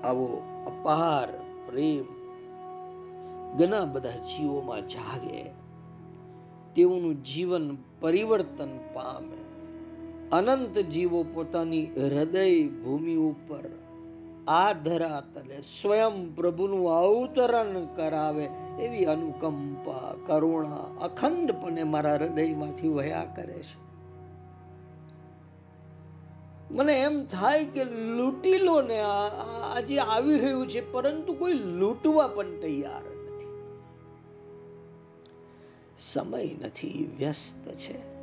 આવો 0.07 0.43
અપાર 0.67 1.29
પ્રેમ. 1.71 2.05
ઘણા 3.57 3.85
બધા 3.85 4.11
જીવોમાં 4.11 4.89
જાગે. 4.89 5.45
તેઓનું 6.75 7.25
જીવન 7.25 7.77
પરિવર્તન 8.01 8.79
પામે. 8.95 9.37
અનંત 10.33 10.79
જીવો 10.79 11.25
પોતાની 11.35 11.87
હૃદય 11.87 12.69
ભૂમિ 12.69 13.15
ઉપર 13.15 13.71
આ 14.49 14.73
ધરાતલે 14.73 15.61
સ્વયં 15.61 16.35
પ્રભુનું 16.35 16.91
અવતરણ 16.91 17.85
કરાવે 17.85 18.49
એવી 18.81 19.05
અનુકંપા, 19.05 20.15
કરુણા, 20.27 20.77
અખંડપણે 21.01 21.83
મારા 21.83 22.15
હૃદયમાંથી 22.15 22.89
વયા 22.89 23.25
કરે 23.37 23.63
છે. 23.63 23.86
મને 26.71 27.03
એમ 27.03 27.25
થાય 27.25 27.65
કે 27.65 27.85
લૂંટી 27.85 28.59
લો 28.59 28.81
ને 28.83 29.01
આજે 29.75 29.99
આવી 29.99 30.39
રહ્યું 30.39 30.69
છે, 30.69 30.93
પરંતુ 30.93 31.33
કોઈ 31.33 31.53
લૂંટવા 31.53 32.29
પણ 32.29 32.61
તૈયાર 32.61 33.03
નથી. 33.03 33.47
સમય 35.99 36.51
નથી, 36.63 37.15
વ્યસ્ત 37.19 37.69
છે. 37.69 38.17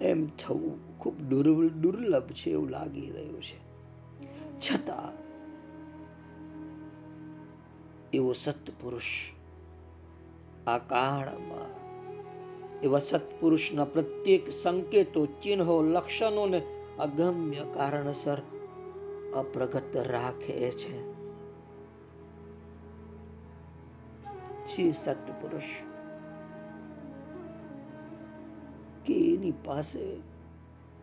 એમ 0.00 0.26
થવું 0.26 0.98
ખૂબ 0.98 1.20
દુર્લભ 1.82 2.26
છે 2.26 2.50
એવું 2.50 2.68
લાગી 2.68 3.10
રહ્યું 3.10 3.42
છે. 3.42 3.58
છતાં, 4.58 5.12
એવો 8.12 8.32
સત્પુરુષ 8.32 9.02
આ 10.66 10.78
કાળમાં 10.78 11.89
એવા 12.82 12.98
સત્પુરુષના 12.98 13.84
પ્રત્યેક 13.84 14.50
સંકેતો, 14.50 15.26
ચિહ્નો, 15.26 15.82
લક્ષણોને 15.82 16.62
અગમ્ય 16.98 17.56
કારણસર 17.74 18.38
અપ્રગટ 19.34 19.96
રાખે 19.96 20.70
છે. 20.70 21.10
જે 24.66 24.92
સત્પુરુષ, 24.92 25.62
કે 29.06 29.34
એની 29.34 29.52
પાસે 29.64 30.16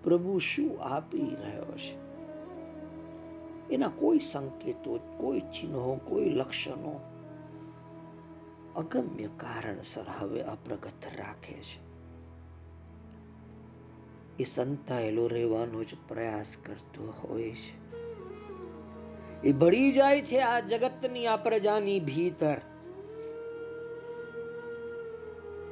પ્રભુ 0.03 0.39
શું 0.39 0.83
આપી 0.83 1.21
રહ્યો 1.21 1.77
છે? 1.77 2.07
એના 3.73 3.87
કોઈ 3.87 4.19
સંકેતો, 4.19 4.99
કોઈ 5.17 5.39
ચિહ્નો, 5.39 5.99
કોઈ 6.05 6.29
લક્ષણો 6.29 6.99
અગમ્ય 8.77 9.27
કારણસર 9.27 10.05
હવે 10.19 10.41
અપ્રગટ 10.41 11.07
રાખે 11.17 11.53
છે. 11.53 11.87
એ 14.39 14.43
સંતાયેલો 14.43 15.27
રહેવાનો 15.27 15.83
જ 15.83 15.87
પ્રયાસ 16.07 16.57
કરતો 16.65 17.13
હોય 17.23 17.51
છે. 17.51 17.87
એ 19.41 19.51
ભળી 19.51 19.91
જાય 19.91 20.21
છે 20.21 20.37
આ 20.37 20.59
જગતની 20.59 21.27
આ 21.27 21.37
પ્રજાની 21.37 21.99
ભીતર. 21.99 22.57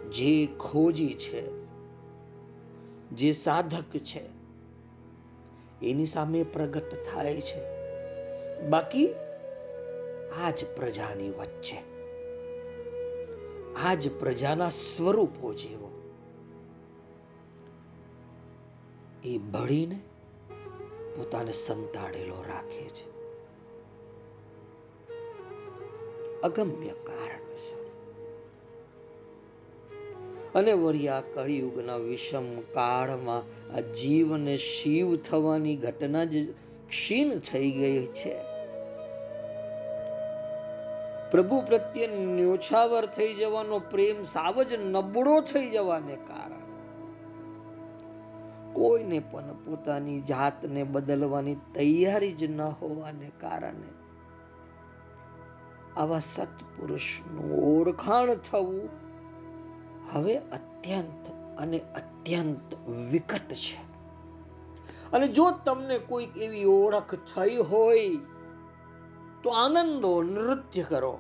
જે 0.10 0.48
ખોજી 0.60 1.14
છે, 1.14 1.66
જે 3.10 3.32
સાધક 3.32 3.98
છે, 3.98 4.22
એની 5.82 6.06
સામે 6.06 6.44
પ્રગટ 6.44 6.96
થાય 7.14 7.42
છે. 7.42 7.62
બાકી 8.68 9.14
આ 10.44 10.52
જ 10.52 10.66
પ્રજાની 10.76 11.30
વચ્ચે. 11.30 11.95
આ 13.84 13.96
જ 13.96 14.20
પ્રજાના 14.20 14.70
સ્વરૂપો 14.70 15.54
જેવો. 15.54 15.92
એ 19.24 19.38
ભળીને 19.38 20.00
પોતાને 21.16 21.52
સંતાડેલો 21.52 22.44
રાખે 22.48 22.90
છે. 22.90 23.16
અગમ્ય 26.42 26.88
કારણસર. 26.88 27.86
અને 30.56 30.74
વળ્યા 30.74 31.24
કળિયુગના 31.34 31.98
વિષમ 31.98 32.62
કાળમાં 32.62 33.74
આ 33.76 33.80
જીવને 33.80 34.58
શિવ 34.58 35.16
થવાની 35.16 35.76
ઘટના 35.76 36.24
જ 36.24 36.52
ક્ષીણ 36.90 37.40
થઈ 37.40 37.72
ગઈ 37.72 38.06
છે. 38.06 38.55
પ્રભુ 41.36 41.62
પ્રત્યે 41.62 42.08
ન્યોછાવર 42.08 43.06
થઈ 43.06 43.34
જવાનો 43.34 43.80
પ્રેમ 43.80 44.24
સાવ 44.24 44.64
જ 44.64 44.74
નબળો 44.74 45.42
થઈ 45.42 45.70
જવાને 45.70 46.16
કારણે. 46.16 46.56
કોઈને 48.74 49.20
પણ 49.20 49.54
પોતાની 49.54 50.20
જાતને 50.20 50.84
બદલવાની 50.84 51.56
તૈયારી 51.56 52.32
જ 52.32 52.44
ન 52.44 52.62
હોવાને 52.62 53.32
કારણે 53.40 53.88
આવા 55.98 56.20
સત્પુરુષનું 56.20 57.80
ઓળખાણ 57.80 58.36
થવું 58.36 58.90
હવે 60.12 60.38
અત્યંત 60.38 61.30
અને 61.60 61.80
અત્યંત 61.80 62.90
વિકટ 63.12 63.54
છે. 63.54 63.96
અને 65.12 65.28
જો 65.28 65.52
તમને 65.52 65.98
કોઈક 65.98 66.38
એવી 66.38 66.66
ઓળખ 66.66 67.16
થઈ 67.16 67.56
હોય, 67.56 68.18
તો 69.44 69.50
આનંદો 69.50 70.24
નૃત્ય 70.24 70.84
કરો. 70.84 71.20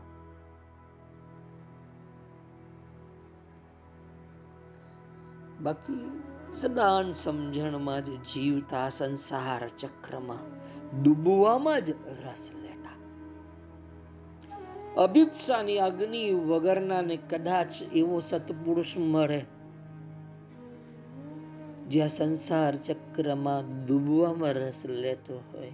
બાકી 5.66 6.22
સદાન 6.54 7.12
સમજણમાં 7.12 8.06
જ 8.06 8.10
જીવતા 8.10 8.90
સંસાર 8.90 9.70
ચક્રમાં 9.80 10.44
ડૂબવામાં 11.04 11.82
જ 11.82 11.90
રસ 12.26 12.52
લેતા. 12.64 12.98
અભિપ્સાની 15.04 15.80
અગ્નિ 15.80 16.32
વગરનાને 16.32 17.18
કદાચ 17.18 17.82
એવો 17.96 18.20
સત્પુરુષ 18.20 18.98
મળે 18.98 19.42
જ્યાં 21.90 22.10
સંસાર 22.10 22.76
ચક્રમાં 22.76 23.86
ડૂબવામાં 23.86 24.54
રસ 24.54 24.86
લેતો 24.86 25.34
હોય. 25.34 25.74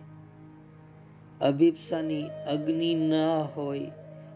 અભિપ્સાની 1.42 2.24
અગ્નિ 2.48 2.96
ના 2.96 3.42
હોય 3.42 3.92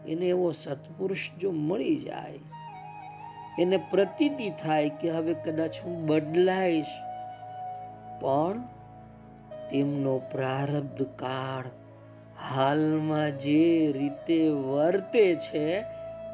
એને 0.08 0.26
એવો 0.26 0.52
સત્પુરુષ 0.52 1.30
જો 1.40 1.50
મળી 1.50 1.96
જાય 1.96 2.38
એને 3.58 3.76
પ્રતીતિ 3.76 4.50
થાય 4.50 4.88
કે 4.88 5.10
હવે 5.10 5.34
કદાચ 5.34 5.76
હું 5.84 6.06
બદલાઈશ. 6.06 6.86
પણ 8.20 8.60
તેમનો 9.70 10.18
પ્રારબ્ધ 10.18 11.02
કાળ 11.02 11.64
હાલમાં 12.54 13.38
જે 13.38 13.92
રીતે 13.92 14.48
વર્તે 14.48 15.34
છે, 15.34 15.82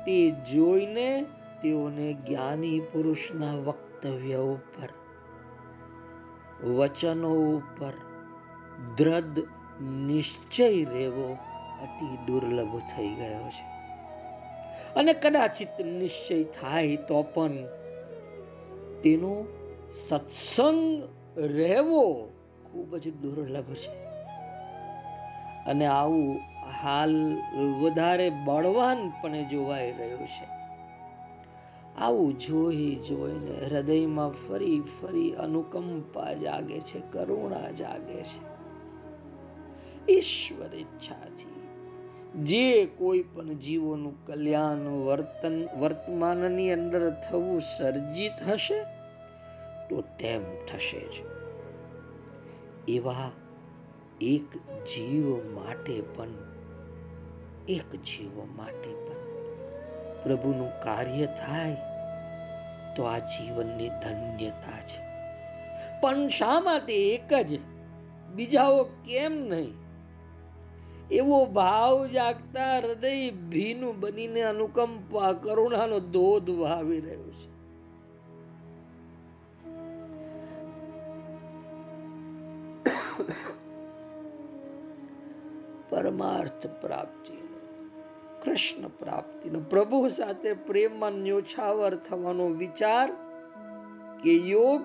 તે 0.07 0.31
જોઈને 0.31 1.25
તેઓને 1.62 2.12
જ્ઞાની 2.12 2.81
પુરુષના 2.81 3.55
વક્તવ્ય 3.55 4.37
ઉપર, 4.37 4.89
વચનો 6.68 7.31
ઉપર 7.31 7.93
દ્રઢ 8.97 9.39
નિશ્ચય 9.83 10.85
રહેવો 10.85 11.39
અતિ 11.83 12.16
દુર્લભ 12.27 12.79
થઈ 12.79 13.09
ગયો 13.09 13.49
છે. 13.49 13.72
અને 14.97 15.12
કદાચિત 15.12 15.87
નિશ્ચય 15.87 16.43
થાય 16.43 16.97
તો 16.97 17.22
પણ 17.22 17.51
તેનો 19.03 19.47
સત્સંગ 19.91 21.09
રહેવો 21.39 22.33
ખૂબ 22.72 22.97
જ 22.97 23.14
દુર્લભ 23.14 23.74
છે. 23.74 24.03
અને 25.66 25.87
આવું 25.87 26.37
હાલ 26.83 27.37
વધારે 27.80 28.30
બળવાનપણે 28.30 29.45
જોવાઈ 29.45 29.93
રહ્યું 29.93 30.26
છે. 30.26 30.62
આવું 31.99 32.39
જોઈ 32.39 32.99
જોઈને 33.09 33.66
હૃદયમાં 33.66 34.30
ફરી 34.30 34.80
ફરી 34.80 35.30
અનુકંપા 35.30 36.33
જાગે 36.33 36.80
છે, 36.80 36.99
કરુણા 37.12 37.70
જાગે 37.70 38.22
છે. 38.22 38.53
ઈશ્વર 40.12 40.74
ઈચ્છાથી 40.74 41.51
જે 42.37 42.85
કોઈ 42.85 43.22
પણ 43.22 43.55
જીવોનું 43.55 44.26
કલ્યાણ 44.26 44.76
વર્તન, 44.76 45.68
વર્તમાનની 45.78 46.72
અંદર 46.72 47.11
થવું 47.11 47.61
સર્જિત 47.61 48.43
હશે, 48.49 48.83
તો 49.89 50.01
તેમ 50.01 50.43
થશે 50.66 51.01
જ. 51.01 51.24
એવા 52.89 53.30
એક 54.20 54.57
જીવ 54.85 55.55
માટે 55.55 56.01
પણ, 56.01 56.28
એક 57.68 57.97
જીવ 57.97 58.45
માટે 58.57 58.95
પણ 58.95 59.14
પ્રભુનું 60.22 60.80
કાર્ય 60.80 61.26
થાય, 61.26 61.76
તો 62.97 63.03
આ 63.03 63.18
જીવનની 63.18 63.89
ધન્યતા 63.89 64.80
છે. 64.80 65.12
પણ 66.01 66.28
શા 66.28 66.61
માટે 66.61 67.14
એક 67.14 67.33
જ? 67.33 67.59
બીજાઓ 68.35 68.85
કેમ 68.85 69.33
નહીં? 69.33 69.82
એવો 71.13 71.47
ભાવ 71.47 72.07
જાગતા 72.07 72.79
હૃદય 72.79 73.31
ભીનું 73.31 74.01
બનીને 74.01 74.43
અનુકંપા 74.43 75.33
કરુણાનો 75.33 76.01
ધોધ 76.01 76.51
વહાવી 76.51 77.01
રહ્યો 77.01 77.31
છે. 77.31 77.53
પરમાર્થ 85.91 86.67
પ્રાપ્તિ 86.67 87.37
કૃષ્ણ 88.45 88.89
પ્રાપ્તિનો, 88.89 89.61
પ્રભુ 89.61 90.09
સાથે 90.09 90.53
પ્રેમમાં 90.53 91.13
ન્યોછાવર 91.13 91.97
થવાનો 91.97 92.47
વિચાર 92.47 93.13
કે 94.23 94.37
યોગ 94.37 94.83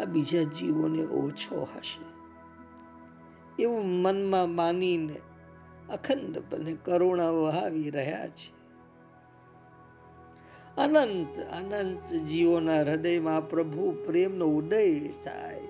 આ 0.00 0.04
બીજા 0.04 0.42
જીવોને 0.42 1.02
ઓછો 1.02 1.68
હશે. 1.76 2.19
એવું 3.60 3.84
મનમાં 3.84 4.50
માનીને 4.50 5.16
અખંડપણે 5.90 6.76
કરુણા 6.84 7.30
વહાવી 7.30 7.90
રહ્યા 7.90 8.28
છે. 8.28 8.60
અનંત 10.76 11.40
અનંત 11.40 12.14
જીવોના 12.14 12.80
હૃદયમાં 12.80 13.48
પ્રભુ 13.48 13.90
પ્રેમનો 14.06 14.46
ઉદય 14.46 15.08
થાય 15.24 15.60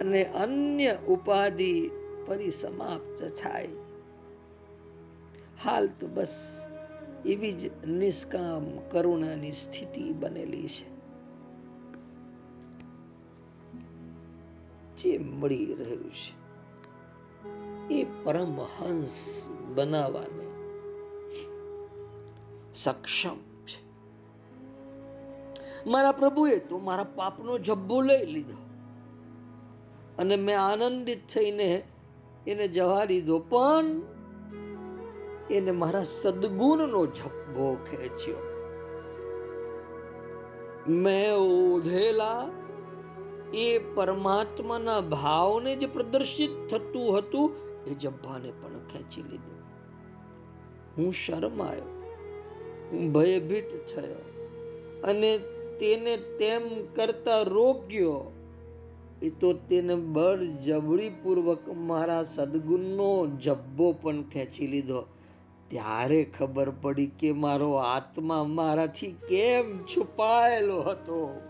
અને 0.00 0.24
અન્ય 0.24 0.96
ઉપાધિ 1.08 1.90
પરિસમાપ્ત 2.26 3.24
થાય. 3.42 3.68
હાલ 5.64 5.86
તો 5.86 6.06
બસ 6.06 6.64
એવી 7.26 7.52
જ 7.52 7.86
નિષ્કામ 7.86 8.78
કરુણાની 8.90 9.52
સ્થિતિ 9.52 10.12
બનેલી 10.12 10.68
છે. 10.68 10.91
જે 15.02 15.18
મળી 15.18 15.74
રહ્યું 15.74 16.10
છે. 16.10 16.42
એ 17.94 18.06
પરમહંસ 18.24 19.48
બનાવવાને 19.74 20.46
સક્ષમ 22.74 23.36
છે. 23.66 23.80
મારા 25.86 26.12
પ્રભુએ 26.12 26.58
તો 26.58 26.78
મારા 26.78 27.04
પાપનો 27.04 27.58
જબ્બો 27.58 28.00
લઈ 28.00 28.26
લીધો. 28.26 28.56
અને 30.18 30.36
મેં 30.36 30.60
આનંદિત 30.60 31.26
થઈને 31.28 31.82
એને 32.46 32.68
જવા 32.68 33.04
દીધો, 33.04 33.38
પણ 33.38 33.84
એને 35.50 35.70
મારા 35.70 36.02
સદગુણનો 36.02 37.06
જબ્બો 37.06 37.76
ખેંચ્યો. 37.90 38.36
મેં 40.88 41.32
ઓઢેલા 41.32 42.50
એ 43.54 43.78
પરમાત્માના 43.94 45.00
ભાવને 45.00 45.76
જે 45.76 45.86
પ્રદર્શિત 45.86 46.50
થતું 46.70 47.18
હતું, 47.18 47.56
એ 47.86 47.94
જબ્બાને 47.94 48.50
પણ 48.50 48.78
ખેંચી 48.78 49.22
લીધું. 49.22 49.58
હું 50.98 51.12
શરમાયો, 51.12 51.88
હું 52.92 53.12
ભયભીત 53.12 53.70
થયો 53.86 54.22
અને 55.04 55.38
તેને 55.80 56.16
તેમ 56.16 56.62
કરતા 56.96 57.42
રોક્યો. 57.42 58.32
એ 59.22 59.30
તો 59.30 59.52
તેને 59.52 59.94
બળ 59.94 60.44
જબરીપૂર્વક 60.44 61.68
મારા 61.68 62.22
સદગુણનો 62.22 63.26
જબ્બો 63.26 63.92
પણ 63.92 64.22
ખેંચી 64.22 64.66
લીધો. 64.66 65.06
ત્યારે 65.68 66.24
ખબર 66.24 66.70
પડી 66.70 67.06
કે 67.06 67.32
મારો 67.32 67.72
આત્મા 67.72 68.44
મારાથી 68.44 69.12
કેમ 69.12 69.84
છુપાયેલો 69.84 70.80
હતો? 70.80 71.40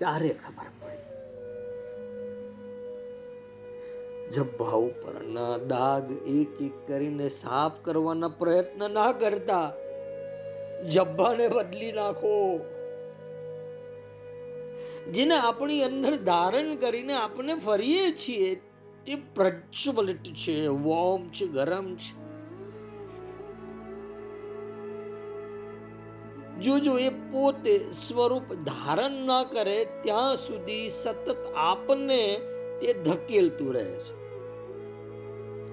ત્યારે 0.00 0.28
ખબર 0.28 0.68
પડી. 0.80 1.06
જબ્બા 4.30 4.66
ઉપરના 4.66 5.56
દાગ 5.56 6.12
એક 6.12 6.62
એક 6.62 6.88
કરીને 6.88 7.28
સાફ 7.28 7.72
કરવાના 7.82 8.28
પ્રયત્ન 8.28 8.90
ના 8.90 9.12
કરતા 9.12 9.72
જબ્બાને 10.88 11.48
બદલી 11.48 11.92
નાખો. 11.92 12.60
જેને 15.12 15.34
આપણી 15.34 15.82
અંદર 15.82 16.16
ધારણ 16.16 16.74
કરીને 16.74 17.12
આપણે 17.12 17.54
ફરીએ 17.54 18.10
છીએ 18.12 18.54
તે 19.06 19.14
પ્રજ્વલિત 19.34 20.24
છે, 20.34 20.66
વોમ 20.66 21.28
છે, 21.28 21.46
ગરમ 21.46 21.94
છે. 21.94 22.29
જોજો 26.62 26.98
એ 26.98 27.08
પોતે 27.08 27.92
સ્વરૂપ 27.92 28.54
ધારણ 28.54 29.10
ન 29.10 29.28
કરે, 29.52 29.86
ત્યાં 30.02 30.36
સુધી 30.36 30.90
સતત 30.90 31.36
આપને 31.56 32.40
તે 32.80 32.92
ધકેલતું 32.92 33.74
રહે 33.74 33.98
છે. 33.98 34.20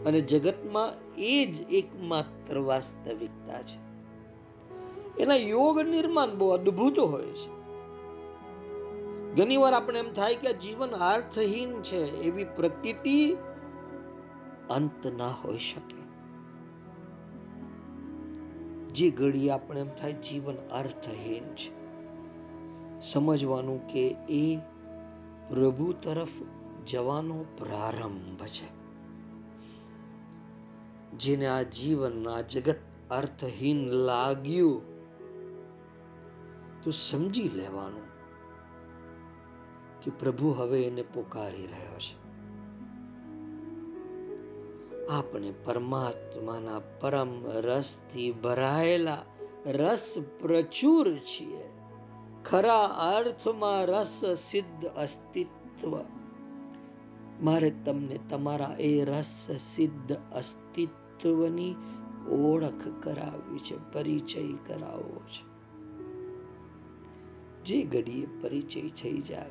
અને 0.05 0.21
જગતમાં 0.21 1.15
એ 1.17 1.45
જ 1.45 1.73
એકમાત્ર 1.73 2.57
વાસ્તવિકતા 2.57 3.61
છે. 3.61 3.87
એના 5.19 5.35
યોગ 5.35 5.79
નિર્માણ 5.79 6.37
બહુ 6.37 6.49
અદ્ભુત 6.49 6.99
હોય 6.99 7.25
છે. 7.25 7.57
ઘણીવાર 9.35 9.73
આપણે 9.73 9.99
એમ 9.99 10.13
થાય 10.13 10.35
કે 10.35 10.53
જીવન 10.53 10.89
અર્થહીન 10.89 11.81
છે, 11.81 12.17
એવી 12.17 12.43
પ્રતીતિ 12.43 13.37
અંત 14.69 15.07
ના 15.07 15.27
હોઈ 15.27 15.57
શકે. 15.57 16.06
જે 18.97 19.09
ઘડી 19.09 19.49
આપણે 19.49 19.81
એમ 19.81 19.89
થાય 19.89 20.13
જીવન 20.13 20.55
અર્થહીન 20.55 21.43
છે. 21.43 21.77
સમજવાનું 23.01 23.87
કે 23.87 24.15
એ 24.29 24.57
પ્રભુ 25.49 25.91
તરફ 25.91 26.27
જવાનો 26.87 27.45
પ્રારંભ 27.57 28.45
છે. 28.45 28.77
જેને 31.11 31.47
આ 31.47 31.61
જીવન, 31.61 32.27
આ 32.27 32.41
જગત 32.41 32.75
અર્થહીન 33.11 33.87
લાગ્યું, 33.87 34.81
તો 36.83 36.91
સમજી 36.91 37.49
લેવાનું 37.49 38.07
કે 40.01 40.11
પ્રભુ 40.11 40.51
હવે 40.51 40.83
એને 40.83 41.01
પોકારી 41.01 41.67
રહ્યો 41.67 41.99
છે. 41.99 42.26
આપણે 45.09 45.51
પરમાત્માના 45.51 46.79
પરમ 46.79 47.45
રસથી 47.45 48.31
ભરાયેલા 48.31 49.23
રસ 49.65 50.15
પ્રચુર 50.39 51.17
છીએ. 51.17 51.69
ખરા 52.45 52.83
અર્થમાં 52.85 53.85
રસ 53.85 54.25
સિદ્ધ 54.25 54.85
અસ્તિત્વ. 54.85 55.97
મારે 57.41 57.73
તમને 57.85 58.19
તમારા 58.29 58.75
એ 58.79 59.05
રસ 59.05 59.51
સિદ્ધ 59.51 60.15
અસ્તિત્વની 60.33 61.75
ઓળખ 62.31 63.03
કરાવવી 63.03 63.59
છે, 63.59 63.93
પરિચય 63.93 64.53
કરાવવો 64.67 65.21
છે. 65.29 65.57
જે 67.63 67.81
ઘડીએ 67.81 68.25
પરિચય 68.41 68.81
થઈ 68.81 69.21
જાય 69.21 69.49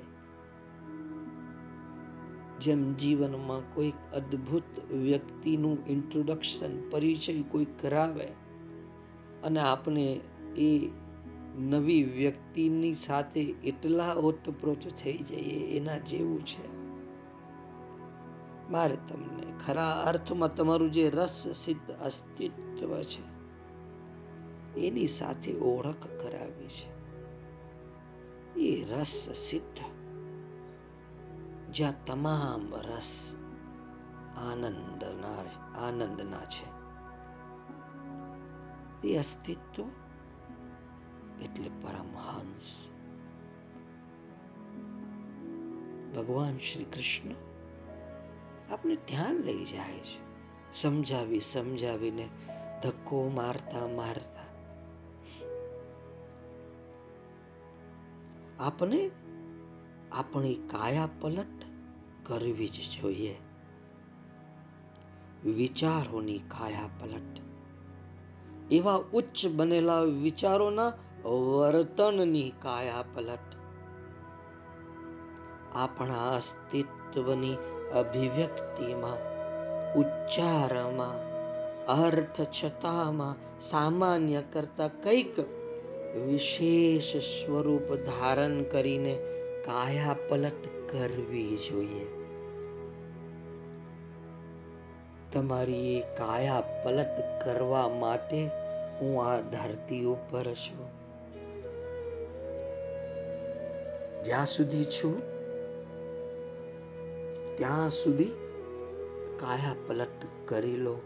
જેમ 2.60 2.94
જીવનમાં 2.94 3.74
કોઈક 3.74 4.14
અદ્ભુત 4.14 4.92
વ્યક્તિનું 4.92 5.78
ઇન્ટ્રોડક્શન 5.88 6.90
પરિચય 6.90 7.42
કોઈ 7.42 7.66
કરાવે 7.82 8.26
અને 9.44 9.60
આપણે 9.60 10.20
એ 10.56 10.90
નવી 11.58 12.02
વ્યક્તિની 12.02 12.94
સાથે 12.94 13.40
એટલા 13.40 14.12
ઓતપ્રોત 14.12 14.88
થઈ 14.96 15.18
જઈએ 15.18 15.76
એના 15.76 15.98
જેવું 15.98 16.46
છે. 16.46 16.76
મારે 18.70 18.96
તમને 19.08 19.46
ખરા 19.66 19.90
અર્થમાં 19.90 20.54
તમારું 20.54 20.92
જે 20.92 21.10
રસ 21.10 21.48
સિદ્ધ 21.54 21.90
અસ્તિત્વ 21.90 23.02
છે, 23.02 23.24
એની 24.80 25.06
સાથે 25.06 25.52
ઓળખ 25.52 26.06
કરાવી 26.06 26.68
છે. 26.68 26.96
એ 28.60 28.84
રસ 28.84 29.28
સિદ્ધ 29.34 29.95
જ્યાં 31.76 32.04
તમામ 32.04 32.74
રસ 32.74 33.36
આનંદના 34.36 35.38
આનંદના 35.86 36.44
છે. 36.44 36.76
એ 39.08 39.18
અસ્તિત્વ 39.18 39.84
એટલે 41.42 41.68
પરમહંસ. 41.68 42.90
ભગવાન 46.16 46.58
શ્રી 46.58 46.84
કૃષ્ણ 46.84 47.30
આપને 48.72 48.96
ધ્યાન 48.96 49.36
લઈ 49.36 49.64
જાય 49.64 49.98
છે. 49.98 50.26
સમજાવી 50.72 51.40
સમજાવીને 51.40 52.28
ધક્કો 52.82 53.28
મારતા 53.28 53.88
મારતા 53.88 54.46
આપને 58.64 59.10
આપણી 60.12 60.54
કાયા 60.54 61.08
પલટ 61.20 61.55
કરવી 62.26 62.68
જ 62.68 62.86
જોઈએ. 62.94 63.34
વિચારોની 65.44 66.38
કાયા 66.38 66.88
પલટ 67.00 67.40
એવા 68.70 69.00
ઉચ્ચ 69.12 69.46
બનેલા 69.46 70.00
વિચારોના 70.02 70.92
વર્તનની 71.24 72.52
કાયા 72.62 73.04
પલટ 73.14 73.54
આપણા 75.74 76.36
અસ્તિત્વની 76.36 77.54
અભિવ્યક્તિમાં, 77.94 79.20
ઉચ્ચારમાં, 79.92 81.18
અર્થ 81.86 82.40
છતામાં 82.40 83.60
સામાન્ય 83.60 84.42
કરતા 84.52 84.88
કંઈક 84.88 85.38
વિશેષ 86.26 87.16
સ્વરૂપ 87.16 87.94
ધારણ 87.94 88.62
કરીને 88.62 89.14
કાયા 89.64 90.16
પલટ 90.28 90.68
કરવી 90.92 91.56
જોઈએ. 91.56 92.15
તમારી 95.36 95.98
એ 95.98 96.00
કાયા 96.00 96.60
પલટ 96.60 97.44
કરવા 97.44 97.88
માટે 97.88 98.50
હું 99.00 99.26
આ 99.26 99.40
ધરતી 99.40 100.04
ઉપર 100.04 100.54
છું. 100.54 100.90
જ્યાં 104.24 104.46
સુધી 104.46 104.84
છું, 104.84 105.20
ત્યાં 107.56 107.90
સુધી 107.90 108.24
કાયા 109.40 109.74
પલટ 109.86 110.26
કરી 110.44 110.76
લો. 110.76 110.98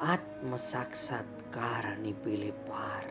આત્મ 0.00 0.56
સાક્ષાત્કારની 0.56 2.12
પેલે 2.12 2.50
પાર. 2.50 3.04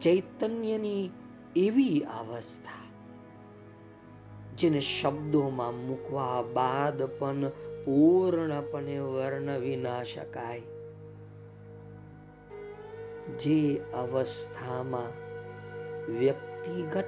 ચૈતન્યની 0.00 1.10
એવી 1.56 2.00
અવસ્થા 2.00 2.85
જેને 4.58 4.80
શબ્દોમાં 4.80 5.74
મૂકવા 5.74 6.42
બાદ 6.42 7.02
પણ 7.02 7.48
પૂર્ણપણે 7.84 8.98
વર્ણવી 8.98 9.76
ના 9.76 10.02
શકાય. 10.02 10.60
જે 13.38 13.80
અવસ્થામાં 13.94 15.12
વ્યક્તિગત 16.18 17.04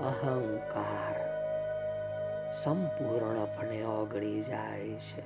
અહંકાર 0.00 1.16
સંપૂર્ણપણે 2.52 3.84
ઓગળી 3.84 4.42
જાય 4.42 4.88
છે 4.88 5.22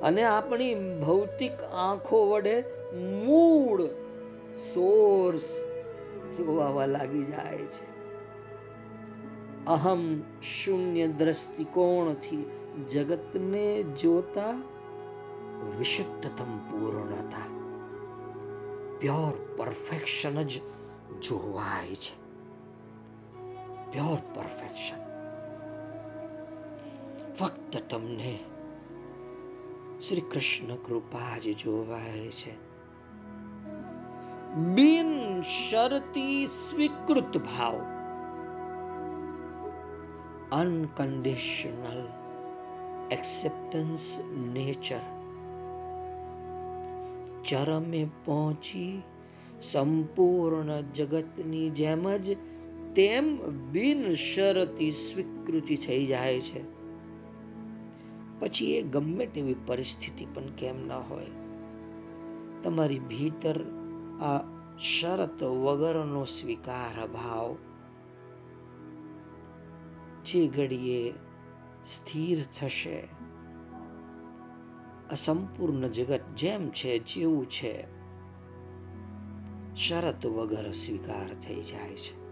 અને 0.00 0.22
આપણી 0.24 0.74
ભૌતિક 1.00 1.62
આંખો 1.62 2.30
વડે 2.30 2.64
મૂળ 3.24 3.86
સોર્સ 4.74 5.64
જોવા 6.36 6.86
લાગી 6.86 7.24
જાય 7.24 7.58
છે. 7.58 7.95
અહમ 9.66 10.20
શૂન્ય 10.42 11.08
દ્રષ્ટિકોણથી 11.08 12.50
જગતને 12.90 13.82
જોતા 13.82 14.50
વિશુદ્ધતમ 15.78 16.58
પૂર્ણતા. 16.58 17.38
પ્યોર 19.00 19.54
પરફેક્શન 19.56 20.42
જ 20.42 20.58
જોવાય 21.22 21.94
છે. 21.94 22.26
Pure 23.92 24.18
perfection. 24.34 24.96
ફક્ત 27.34 27.90
તમને 27.90 28.38
શ્રી 30.08 30.20
કૃષ્ણ 30.20 30.74
કૃપા 30.74 31.38
જ 31.38 31.56
જોવાય 31.56 32.30
છે. 32.30 32.52
બિન 34.54 35.42
શરતી 35.42 36.46
સ્વીકૃત 36.46 37.38
ભાવ. 37.38 37.95
અનકન્ડિશનલ 40.52 42.08
એક્સેપ્ટન્સ 43.12 44.20
નેચર 44.52 45.00
ચરમે 47.44 48.08
પહોંચી 48.24 49.02
સંપૂર્ણ 49.62 50.80
જગતની 50.80 51.70
જેમ 51.70 52.16
જ 52.16 52.36
તેમ 52.94 53.38
બિનશરતી 53.72 54.90
સ્વીકૃતિ 54.90 55.76
થઈ 55.76 56.06
જાય 56.06 56.40
છે. 56.40 56.76
પછી 58.40 58.74
એ 58.74 58.82
ગમે 58.82 59.26
તેવી 59.26 59.54
પરિસ્થિતિ 59.66 60.26
પણ 60.34 60.42
કેમ 60.42 60.86
ના 60.86 60.98
હોય? 60.98 61.26
તમારી 62.62 62.98
ભીતર 62.98 63.60
આ 64.20 64.44
શરત 64.78 65.42
વગરનો 65.42 66.24
સ્વીકાર 66.24 67.06
ભાવ 67.06 67.56
જે 70.26 70.48
ઘડીએ 70.48 71.14
સ્થિર 71.86 72.44
થશે. 72.54 73.08
અસંપૂર્ણ 75.10 75.88
જગત 75.88 76.20
જેમ 76.36 76.70
છે, 76.70 76.98
જેવું 76.98 77.50
છે, 77.50 77.84
શરત 79.76 80.26
વગર 80.26 80.70
સ્વીકાર 80.70 81.34
થઈ 81.34 81.62
જાય 81.62 81.96
છે. 81.96 82.26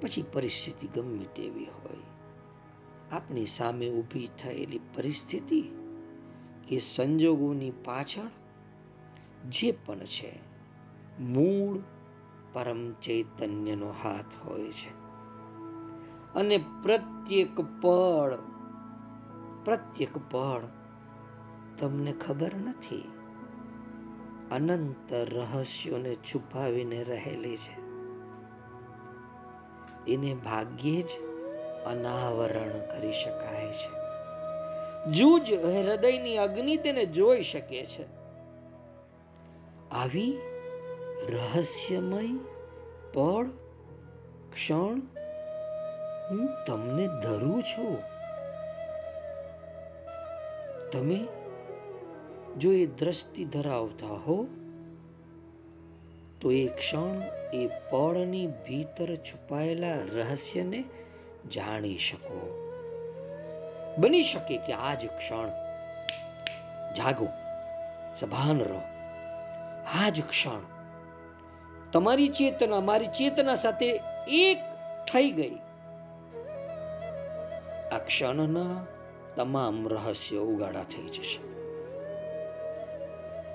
પછી 0.00 0.24
પરિસ્થિતિ 0.32 0.86
ગમે 0.86 1.24
તેવી 1.36 1.64
હોય. 1.64 1.96
આપણી 3.12 3.46
સામે 3.46 3.90
ઊભી 3.90 4.28
થયેલી 4.38 4.78
પરિસ્થિતિ 4.78 5.60
કે 6.68 6.78
સંજોગોની 6.78 7.70
પાછળ 7.70 8.30
જે 9.48 9.72
પણ 9.72 9.98
છે, 9.98 10.38
મૂળ 11.20 11.78
પરમ 12.52 12.92
ચૈતન્યનો 12.92 13.90
હાથ 13.90 14.46
હોય 14.46 14.72
છે. 14.72 14.99
અને 16.34 16.58
પ્રત્યેક 16.82 17.56
પળ 17.56 18.36
પ્રત્યેક 19.64 20.18
પળ 20.30 20.60
તમને 21.78 22.12
ખબર 22.12 22.54
નથી. 22.54 23.12
અનંત 24.52 25.12
રહસ્યોને 25.12 26.14
છુપાવીને 26.14 27.04
રહેલી 27.04 27.56
છે. 27.56 27.80
એને 30.12 30.34
ભાગ્યે 30.34 31.02
જ 31.02 31.08
અનાવરણ 31.86 32.68
કરી 32.68 33.12
શકાય 33.12 33.72
છે. 33.72 34.00
જૂજ 35.12 35.52
હૃદયની 35.52 36.36
અગ્નિ 36.36 36.76
તેને 36.76 37.06
જોઈ 37.06 37.42
શકે 37.42 37.86
છે. 37.86 38.04
આવી 39.90 40.38
રહસ્યમય 41.28 42.26
પળ, 43.14 43.46
ક્ષણ 44.52 45.19
હું 46.30 46.48
તમને 46.66 47.06
ધરું 47.06 47.62
છું. 47.62 47.98
તમે 50.90 51.26
જો 52.58 52.72
એ 52.72 52.86
દ્રષ્ટિ 52.86 53.44
ધરાવતા 53.44 54.06
હો, 54.06 54.48
તો 56.40 56.52
એ 56.52 56.66
ક્ષણ 56.66 57.22
એ 57.52 57.66
પળની 57.66 58.46
ભીતર 58.46 59.16
છુપાયેલા 59.16 59.94
રહસ્યને 59.94 60.84
જાણી 61.52 61.98
શકો. 61.98 62.56
બની 63.98 64.22
શકે 64.22 64.56
કે 64.56 64.72
આ 64.72 64.94
જ 64.94 65.06
ક્ષણ 65.06 65.48
જાગો, 66.96 67.28
સભાન 68.14 68.60
રહો. 68.60 68.80
આ 70.04 70.08
જ 70.08 70.22
ક્ષણ 70.22 70.60
તમારી 71.92 72.28
ચેતના, 72.28 72.80
મારી 72.80 73.06
ચેતના 73.06 73.54
સાથે 73.54 74.00
એક 74.28 74.58
થઈ 75.12 75.30
ગઈ. 75.30 75.58
આ 77.92 77.98
ક્ષણના 77.98 78.86
તમામ 79.36 79.88
રહસ્યો 79.88 80.42
ઉગાડા 80.42 80.82
થઈ 80.82 81.02
જશે. 81.02 81.50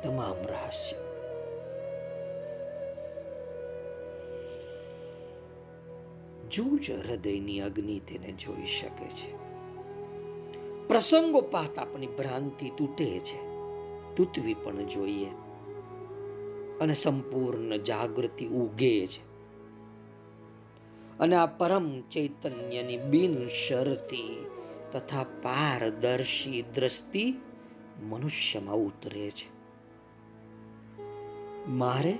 તમામ 0.02 0.48
રહસ્ય. 0.48 0.98
જૂજ 6.50 6.92
હૃદયની 6.92 7.60
અગ્નિ 7.60 8.00
તેને 8.00 8.32
જોઈ 8.32 8.66
શકે 8.66 9.06
છે. 9.06 9.36
પ્રસંગો 10.88 11.42
પાત 11.42 11.80
આપણી 11.80 12.08
ભ્રાંતિ 12.08 12.72
તૂટે 12.78 13.20
છે. 13.20 13.38
તૂટવી 14.16 14.54
પણ 14.54 14.86
જોઈએ. 14.86 15.28
અને 16.82 16.94
સંપૂર્ણ 16.94 17.78
જાગૃતિ 17.78 18.48
ઉગે 18.48 19.08
છે. 19.08 19.35
અને 21.20 21.36
આ 21.36 21.45
પરમ 21.45 22.01
ચૈતન્યની 22.01 22.97
બિન 22.97 23.47
શરતી 23.47 24.45
તથા 24.91 25.24
પારદર્શી 25.24 26.66
દ્રષ્ટિ 26.76 27.36
મનુષ્યમાં 28.03 28.76
ઉતરે 28.76 29.32
છે. 29.32 29.55
મારે 31.68 32.18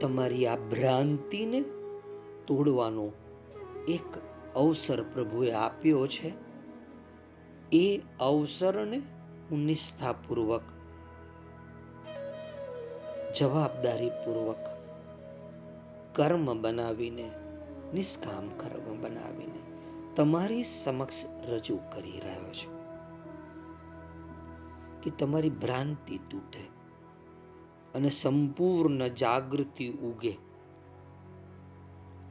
તમારી 0.00 0.46
આ 0.46 0.56
ભ્રાંતિને 0.56 1.60
તોડવાનો 2.46 3.12
એક 3.88 4.18
અવસર 4.54 5.02
પ્રભુએ 5.02 5.52
આપ્યો 5.52 6.06
છે. 6.06 6.32
એ 7.72 8.00
અવસરને 8.20 9.02
હું 9.50 9.58
નિષ્ઠાપૂર્વક, 9.58 10.62
જવાબદારીપૂર્વક 13.36 14.56
કર્મ 16.16 16.62
બનાવીને 16.62 17.30
નિષ્કામ 17.94 18.48
કર્મ 18.48 19.02
બનાવીને 19.02 19.60
તમારી 20.16 20.64
સમક્ષ 20.64 21.24
રજૂ 21.48 21.76
કરી 21.76 22.20
રહ્યો 22.20 22.52
છું 22.52 22.74
કે 25.02 25.10
તમારી 25.10 25.50
ભ્રાંતિ 25.50 26.18
તૂટે 26.30 26.64
અને 27.94 28.10
સંપૂર્ણ 28.10 29.08
જાગૃતિ 29.08 29.88
ઉગે 29.88 30.36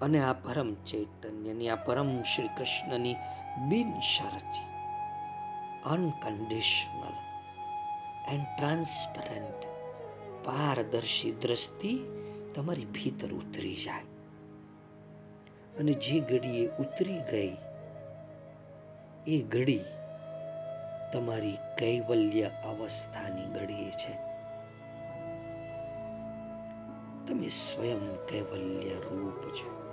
અને 0.01 0.20
આ 0.20 0.34
પરમ 0.34 0.74
ચૈતન્યની, 0.74 1.70
આ 1.70 1.76
પરમ 1.76 2.22
શ્રી 2.22 2.47
કૃષ્ણની 2.47 3.16
બિનશરતી 3.70 4.70
અનકન્ડિશનલ 5.86 7.16
એન્ડ 8.30 8.47
ટ્રાન્સપરન્ટ 8.57 9.61
પારદર્શી 10.45 11.32
દ્રષ્ટિ 11.32 11.99
તમારી 12.55 12.86
ભીતર 12.86 13.32
ઉતરી 13.34 13.76
જાય. 13.76 14.12
અને 15.80 15.93
જે 15.93 16.19
ઘડીએ 16.19 16.67
ઉતરી 16.67 17.19
ગઈ, 17.32 17.57
એ 19.28 19.41
ઘડી 19.41 19.80
તમારી 21.13 21.57
કૈવલ્ય 21.80 22.43
અવસ્થાની 22.43 23.53
ઘડી 23.53 23.91
છે. 23.91 24.13
તમે 27.28 27.49
સ્વયં 27.49 28.26
કૈવલ્ય 28.28 28.89
રૂપ 28.89 29.53
છો. 29.53 29.84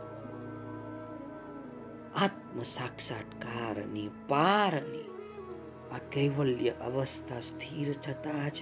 આત્મ 2.17 2.63
સાક્ષાત્કારની 2.63 4.11
પારની 4.29 5.05
આ 5.93 5.99
કૈવલ્ય 6.13 6.71
અવસ્થા 6.71 7.41
સ્થિર 7.41 7.93
થતા 7.93 8.49
જ 8.49 8.59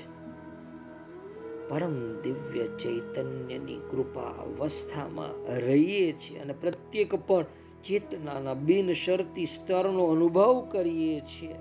પરમ 1.69 2.23
દિવ્ય 2.23 2.66
ચૈતન્યની 2.66 3.81
કૃપા 3.91 4.21
અવસ્થામાં 4.21 5.57
રહીએ 5.57 6.12
છીએ 6.12 6.39
અને 6.39 6.53
પ્રત્યેક 6.53 7.14
પણ 7.14 7.45
ચેતનાના 7.85 8.55
બિનશરતી 8.55 9.47
સ્તરનો 9.47 10.05
અનુભવ 10.05 10.69
કરીએ 10.71 11.21
છીએ. 11.21 11.55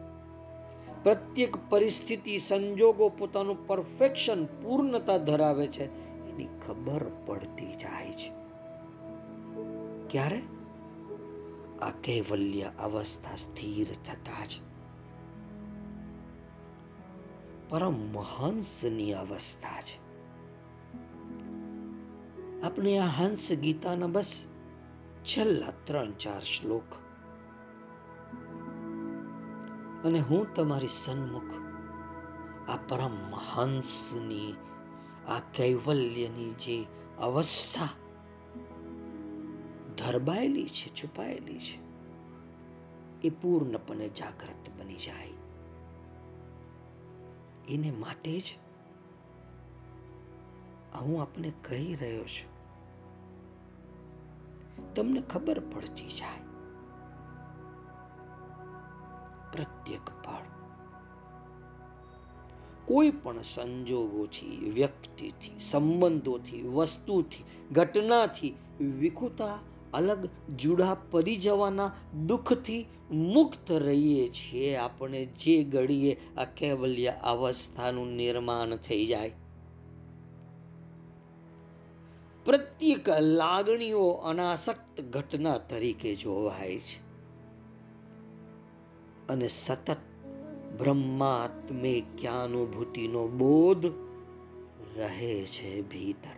પ્રત્યેક 1.04 1.58
પરિસ્થિતિ 1.70 2.38
સંજોગો 2.38 3.10
પોતાનું 3.10 3.68
પરફેક્શન 3.68 4.46
પૂર્ણતા 4.46 5.18
ધરાવે 5.18 5.68
છે, 5.68 5.84
એની 6.30 6.48
ખબર 6.68 7.02
પડતી 7.26 7.66
જાય 7.66 8.14
છે. 8.14 8.32
ક્યારે? 10.10 10.42
આ 11.82 11.90
કૈવલ્ય 11.90 12.72
અવસ્થા 12.80 13.36
સ્થિર 13.36 13.88
થતા 14.06 14.46
જ. 14.46 14.67
પરમહંસની 17.70 19.14
અવસ્થા 19.14 19.82
છે. 19.82 20.08
આપણે 22.62 22.98
આ 22.98 23.06
હંસ 23.06 23.54
ગીતાના 23.54 24.08
બસ 24.08 24.46
છેલ્લા 25.26 25.74
ત્રણ 25.84 26.12
ચાર 26.12 26.44
શ્લોક. 26.44 26.96
અને 30.06 30.20
હું 30.20 30.54
તમારી 30.54 30.88
સન્મુખ 30.88 31.54
આ 32.70 32.76
પરમહંસની 32.76 34.54
આ 35.28 35.40
કૈવલ્યની 35.40 36.54
જે 36.54 36.86
અવસ્થા 37.20 37.90
ધરબાયેલી 39.98 40.66
છે, 40.66 40.96
છુપાયેલી 40.96 41.60
છે, 41.60 41.78
એ 43.28 43.30
પૂર્ણપણે 43.30 44.10
જાગૃત 44.10 44.80
બની 44.80 44.96
જાય. 44.96 45.37
એને 47.70 47.92
માટે 47.92 48.40
જ 48.40 48.44
હું 51.02 51.22
આપને 51.22 51.54
કહી 51.64 51.96
રહ્યો 51.96 52.24
છું. 52.24 52.58
તમને 54.94 55.22
ખબર 55.22 55.60
પડતી 55.60 56.08
જાય. 56.08 56.48
પ્રત્યેક 59.52 60.26
પળ 60.26 60.58
કોઈ 62.86 63.10
પણ 63.12 63.42
સંજોગોથી, 63.42 64.72
વ્યક્તિથી, 64.74 65.60
સંબંધોથી, 65.60 66.62
વસ્તુથી, 66.62 67.44
ઘટનાથી 67.72 68.56
વિખુતા 68.80 69.60
અલગ 69.94 70.30
જુડા, 70.56 70.98
પડી 71.12 71.36
જવાના 71.36 71.92
દુઃખથી 72.28 72.86
મુક્ત 73.12 73.72
રહીએ 73.72 74.28
છીએ. 74.28 74.76
આપણે 74.76 75.26
જે 75.26 75.64
ઘડીએ 75.64 76.18
આ 76.38 76.44
કેવલ્ય 76.44 77.14
અવસ્થાનું 77.24 78.08
નિર્માણ 78.08 78.76
થઈ 78.76 79.06
જાય. 79.06 79.32
પ્રત્યેક 82.46 83.10
લાગણીઓ 83.10 84.10
અનાસક્ત 84.10 85.02
ઘટના 85.02 85.58
તરીકે 85.58 86.16
જોવાય 86.16 86.80
છે. 86.80 87.08
અને 89.28 89.48
સતત 89.48 89.98
બ્રહ્માત્મે 90.78 92.04
ક્યાનુભૂતિનો 92.18 93.28
બોધ 93.28 93.86
રહે 94.96 95.46
છે 95.46 95.82
ભીતર. 95.82 96.38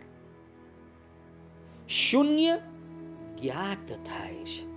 શૂન્ય 1.89 2.57
જ્ઞાત 3.41 3.91
થાય 3.91 4.35
છે. 4.35 4.68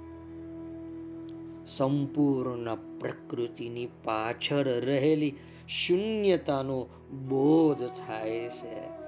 સંપૂર્ણ 1.66 2.74
પ્રકૃતિની 2.74 3.88
પાછળ 4.04 4.68
રહેલી 4.68 5.34
શૂન્યતાનો 5.68 6.82
બોધ 7.28 7.86
થાય 7.86 8.48
છે. 8.48 9.02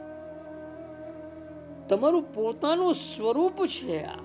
તમારું 1.88 2.34
પોતાનું 2.34 2.94
સ્વરૂપ 2.94 3.66
છે 3.66 4.05
આ. 4.05 4.18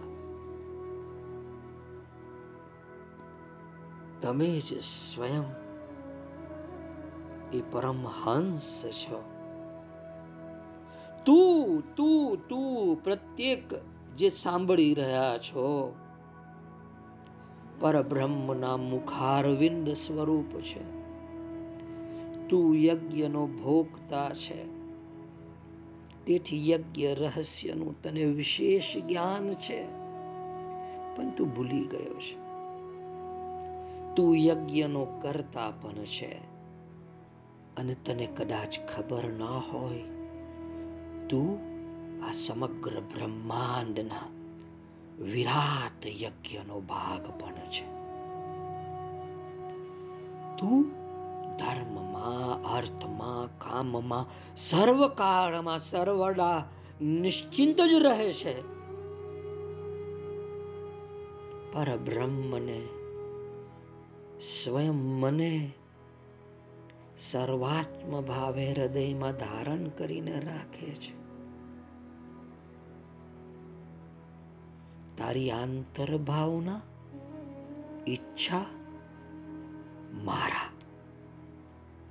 તમે 4.21 4.59
જ 4.59 4.79
સ્વયં 4.79 5.43
એ 7.51 7.61
પરમહંસ 7.71 8.85
છો. 8.87 9.23
તું 11.25 11.95
તું 11.95 12.47
તું 12.47 13.03
પ્રત્યેક 13.03 13.73
જે 14.17 14.29
સાંભળી 14.29 14.93
રહ્યા 14.93 15.37
છો 15.37 15.95
પરબ્રહ્મના 17.79 18.77
મુખારવિંદ 18.77 19.89
સ્વરૂપ 19.89 20.59
છે. 20.59 20.99
તું 22.47 22.77
યજ્ઞનો 22.77 23.47
ભોગતા 23.47 24.29
છે. 24.29 24.63
તેથી 26.25 26.71
યજ્ઞ 26.71 27.05
રહસ્યનું 27.15 28.01
તને 28.01 28.25
વિશેષ 28.25 28.97
જ્ઞાન 28.97 29.53
છે. 29.53 29.83
પણ 31.15 31.29
તું 31.29 31.55
ભૂલી 31.55 31.85
ગયો 31.85 32.19
છે. 32.19 32.49
તું 34.15 34.37
યજ્ઞનો 34.37 35.07
કરતા 35.21 35.71
પણ 35.71 35.91
છે. 35.91 36.49
અને 37.77 37.95
તને 38.05 38.25
કદાચ 38.25 38.79
ખબર 38.95 39.23
ના 39.23 39.45
હોય, 39.45 40.03
તું 41.29 41.59
આ 42.25 42.31
સમગ્ર 42.31 42.99
બ્રહ્માંડના 42.99 44.38
વિરાટ 45.21 46.05
યજ્ઞનો 46.05 46.79
ભાગ 46.79 47.27
પણ 47.27 47.51
છે. 47.51 47.99
તું 50.57 50.83
ધર્મમાં, 51.57 52.63
અર્થમાં, 52.75 53.59
કામમાં, 53.59 54.55
સર્વકાળમાં, 54.57 55.79
સર્વડા 55.79 56.65
નિશ્ચિંત 57.01 57.81
જ 57.81 57.93
રહે 57.93 58.33
છે. 58.33 58.61
પરબ્રહ્મને 61.73 62.87
સ્વયં 64.39 64.95
મને 64.95 65.71
સર્વાત્મ 67.17 68.21
ભાવે 68.21 68.71
હૃદયમાં 68.71 69.31
ધારણ 69.31 69.89
કરીને 69.89 70.39
રાખે 70.39 70.95
છે. 70.95 71.18
તારી 75.19 75.51
આંતર 75.51 76.17
ભાવના 76.17 76.81
ઈચ્છા 78.07 78.65
મારા. 80.13 80.69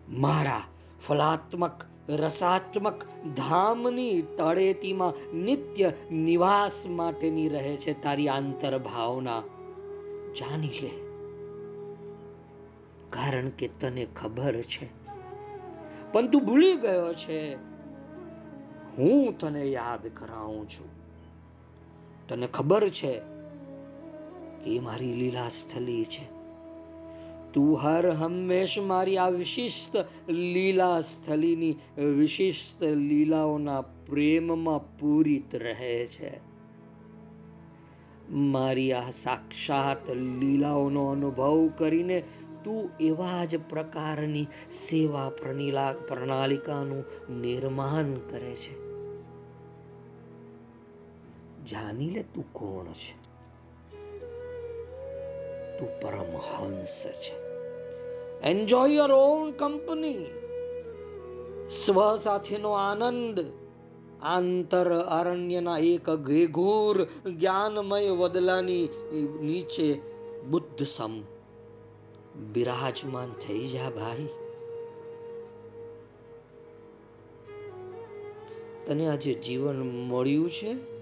મારા 0.08 0.62
ફલાત્મક, 1.06 1.84
રસાત્મક 2.08 3.04
ધામની 3.36 4.22
તળેટીમાં 4.22 5.36
નિત્ય 5.36 5.92
નિવાસ 6.12 6.86
માટેની 6.86 7.48
રહે 7.48 7.76
છે 7.76 8.02
તારી 8.02 8.28
આંતર 8.28 8.78
ભાવના 8.78 9.42
જાણી 10.38 10.68
લે. 10.68 10.90
કારણ 13.10 13.48
કે 13.48 13.68
તને 13.68 14.06
ખબર 14.16 14.62
છે. 14.62 14.88
પણ 16.12 16.28
તું 16.28 16.44
ભૂલી 16.44 16.76
ગયો 16.76 17.14
છે. 17.14 17.54
હું 18.98 19.38
તને 19.38 19.64
યાદ 19.64 20.06
કરાવું 20.06 20.68
છું. 20.68 20.97
તને 22.28 22.46
ખબર 22.46 22.88
છે 22.88 23.18
કે 24.64 24.80
મારી 24.80 25.12
લીલા 25.12 25.48
સ્થલી 25.48 26.04
છે? 26.04 26.38
તું 27.52 27.78
હર 27.78 28.10
હંમેશ 28.10 28.78
મારી 28.78 29.16
આ 29.16 29.28
વિશિષ્ટ 29.28 29.96
લીલા 30.30 31.00
સ્થલીની 31.00 31.76
વિશિષ્ટ 31.98 32.82
લીલાઓના 32.82 33.80
પ્રેમમાં 33.80 34.98
પૂરિત 34.98 35.54
રહે 35.54 36.06
છે. 36.06 36.40
મારી 38.30 38.92
આ 38.92 39.10
સાક્ષાત 39.10 40.10
લીલાઓનો 40.10 41.06
અનુભવ 41.06 41.68
કરીને 41.68 42.22
તું 42.64 42.90
એવા 43.00 43.44
જ 43.44 43.60
પ્રકારની 43.68 44.46
સેવા 44.70 45.30
પ્રણીલા 45.30 45.92
પ્રણાલિકાનું 45.92 47.04
નિર્માણ 47.40 48.14
કરે 48.14 48.56
છે. 48.56 48.87
જાણી 51.70 52.10
લે 52.10 52.22
તું 52.22 52.52
કોણ 52.52 52.92
છે? 52.92 53.28
તું 55.78 56.00
પરમહંસ 56.00 57.06
છે. 57.06 57.48
એન્જોય 58.40 58.90
યોર 58.90 59.12
ઓન 59.12 59.50
કંપની 59.50 60.26
સ્વ 61.68 62.16
સાથેનો 62.16 62.70
આનંદ. 62.70 63.44
આંતર 64.22 64.94
અરણ્યના 64.94 65.78
એક 65.78 66.10
ઘેઘોર 66.10 67.04
જ્ઞાનમય 67.30 68.10
વદલાની 68.10 68.88
નીચે 69.40 70.00
બુદ્ધ 70.50 70.86
સમ. 70.86 71.20
બિરાજમાન 72.52 73.32
થઈ 73.32 73.68
જા 73.68 73.90
ભાઈ. 73.90 74.28
તને 78.86 79.08
આજે 79.08 79.34
જીવન 79.34 79.82
મળ્યું 79.82 80.50
છે? 80.50 80.97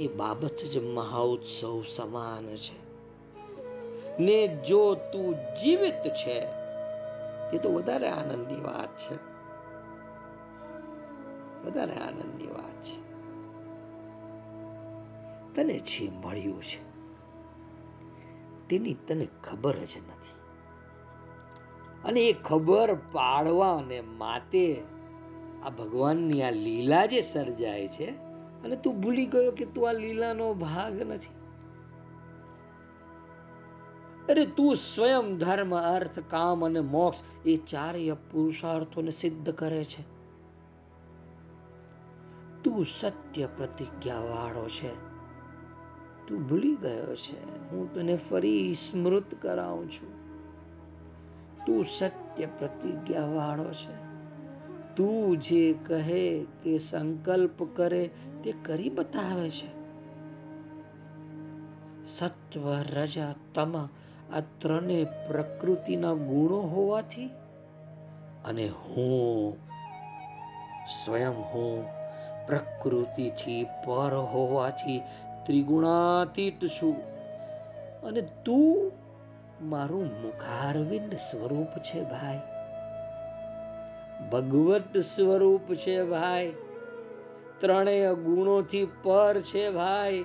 એ 0.00 0.08
બાબત 0.08 0.56
જ 0.72 0.78
મહાઉત્સવ 0.78 1.82
સમાન 1.82 2.56
છે. 2.56 2.90
ને 4.22 4.56
જો 4.68 4.94
તું 4.94 5.54
જીવિત 5.54 6.08
છે, 6.08 6.46
એ 7.52 7.58
તો 7.62 7.72
વધારે 7.72 8.08
આનંદની 8.08 8.60
વાત 8.60 8.96
છે. 8.96 9.14
વધારે 11.64 11.92
આનંદની 11.92 12.46
વાત 12.46 12.82
છે. 12.82 13.10
તને 15.54 15.78
જે 15.78 16.10
મળ્યું 16.10 16.62
છે, 16.62 16.90
તેની 18.68 18.94
તને 18.94 19.28
ખબર 19.44 19.76
જ 19.76 19.96
નથી. 19.96 20.40
અને 22.04 22.20
એ 22.20 22.32
ખબર 22.32 22.94
પાડવા 22.94 23.76
અને 23.76 24.00
માટે 24.00 24.82
આ 25.62 25.70
ભગવાનની 25.70 26.42
આ 26.42 26.50
લીલા 26.50 27.06
જે 27.06 27.20
સર્જાય 27.20 27.88
છે 27.88 28.29
અને 28.64 28.76
તું 28.76 29.00
ભૂલી 29.00 29.26
ગયો 29.26 29.50
કે 29.50 29.64
તું 29.64 29.88
આ 29.88 29.92
લીલાનો 29.92 30.54
ભાગ 30.54 31.00
નથી. 31.00 31.40
અરે 34.32 34.46
તું 34.46 34.76
સ્વયં 34.76 35.38
ધર્મ, 35.38 35.76
અર્થ, 35.76 36.18
કામ 36.18 36.64
અને 36.64 36.80
મોક્ષ 36.80 37.18
એ 37.46 37.56
ચારેય 37.56 38.12
પુરુષાર્થોને 38.12 39.10
સિદ્ધ 39.10 39.50
કરે 39.50 39.84
છે. 39.84 40.20
તું 42.62 42.84
સત્ય 42.84 43.48
પ્રતિજ્ઞા 43.56 44.20
વાળો 44.20 44.68
છે. 44.68 44.94
તું 46.28 46.48
ભૂલી 46.48 46.76
ગયો 46.76 47.16
છે. 47.16 47.70
હું 47.70 47.94
તને 47.94 48.18
ફરી 48.30 48.74
સ્મૃત 48.74 49.34
કરાવું 49.34 49.90
છું. 49.90 50.20
તું 51.66 51.84
સત્ય 51.84 52.46
પ્રતિજ્ઞા 52.46 53.26
વાળો 53.26 53.64
છે. 53.64 54.10
તું 54.96 55.36
જે 55.36 55.72
કહે 55.72 56.46
કે 56.62 56.78
સંકલ્પ 56.78 57.76
કરે 57.76 58.10
તે 58.42 58.52
કરી 58.52 58.88
બતાવે 58.88 59.50
છે. 59.50 59.80
સત્વ 62.06 62.70
રજા 62.70 63.34
તમ 63.54 63.76
આ 64.32 64.40
ત્રણે 64.58 65.04
પ્રકૃતિના 65.04 66.12
ગુણો 66.12 66.60
હોવાથી 66.60 67.30
અને 68.44 68.68
હું 68.68 69.56
સ્વયં 71.04 71.30
હું 71.30 71.86
પ્રકૃતિથી 72.46 73.64
પર 73.64 74.14
હોવાથી 74.14 75.02
ત્રિગુણાતીત 75.46 76.66
છું. 76.66 76.96
અને 78.02 78.20
તું 78.20 78.92
મારું 79.68 80.22
મુખારવિંદ 80.22 81.14
સ્વરૂપ 81.14 81.78
છે 81.78 82.02
ભાઈ. 82.04 82.40
ભગવત 84.30 84.98
સ્વરૂપ 84.98 85.74
છે 85.74 86.02
ભાઈ. 86.02 86.54
ત્રણેય 87.60 88.14
ગુણોથી 88.14 88.88
પર 89.02 89.40
છે 89.40 89.70
ભાઈ. 89.70 90.24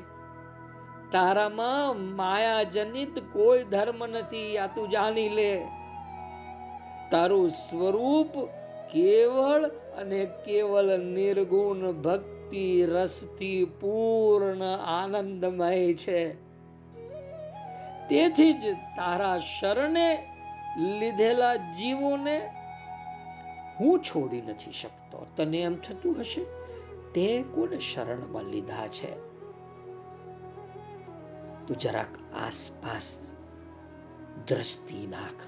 તારામાં 1.11 2.15
માયા 2.15 2.63
જનિત 2.63 3.19
કોઈ 3.19 3.63
ધર્મ 3.63 4.05
નથી, 4.05 4.57
આ 4.57 4.67
તું 4.67 4.89
જાણી 4.89 5.29
લે. 5.29 5.67
તારું 7.11 7.49
સ્વરૂપ 7.49 8.45
કેવળ 8.91 9.63
અને 9.97 10.25
કેવળ 10.25 10.97
નિર્ગુણ 10.97 11.91
ભક્તિ 11.91 12.85
રસથી 12.85 13.65
પૂર્ણ 13.65 14.63
આનંદમય 14.85 15.93
છે. 15.93 16.33
તેથી 18.09 18.53
જ 18.53 18.73
તારા 18.73 19.39
શરણે 19.39 20.27
લીધેલા 20.99 21.55
જીવોને 21.55 22.49
હું 23.79 23.99
છોડી 23.99 24.41
નથી 24.41 24.71
શકતો. 24.71 25.27
તને 25.37 25.57
એમ 25.57 25.75
થતું 25.75 26.19
હશે? 26.19 26.64
તે 27.15 27.43
કોને 27.43 27.79
શરણમાં 27.79 28.43
લીધા 28.43 28.87
છે? 28.87 29.15
તું 31.67 31.79
જરાક 31.79 32.35
આસપાસ 32.35 33.31
દ્રષ્ટિ 34.47 35.07
નાખ. 35.07 35.47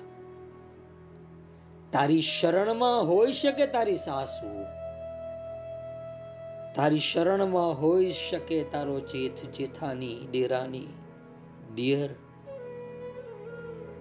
તારી 1.91 2.21
શરણમાં 2.21 3.07
હોઈ 3.07 3.31
શકે 3.31 3.65
તારી 3.65 3.97
સાસુ? 3.97 4.63
તારી 6.75 6.99
શરણમાં 6.99 7.81
હોઈ 7.81 8.11
શકે 8.11 8.63
તારો 8.63 8.99
જેઠ 8.99 9.45
જેઠાની, 9.45 10.27
દેરાની, 10.31 10.87
દિયર? 11.75 12.09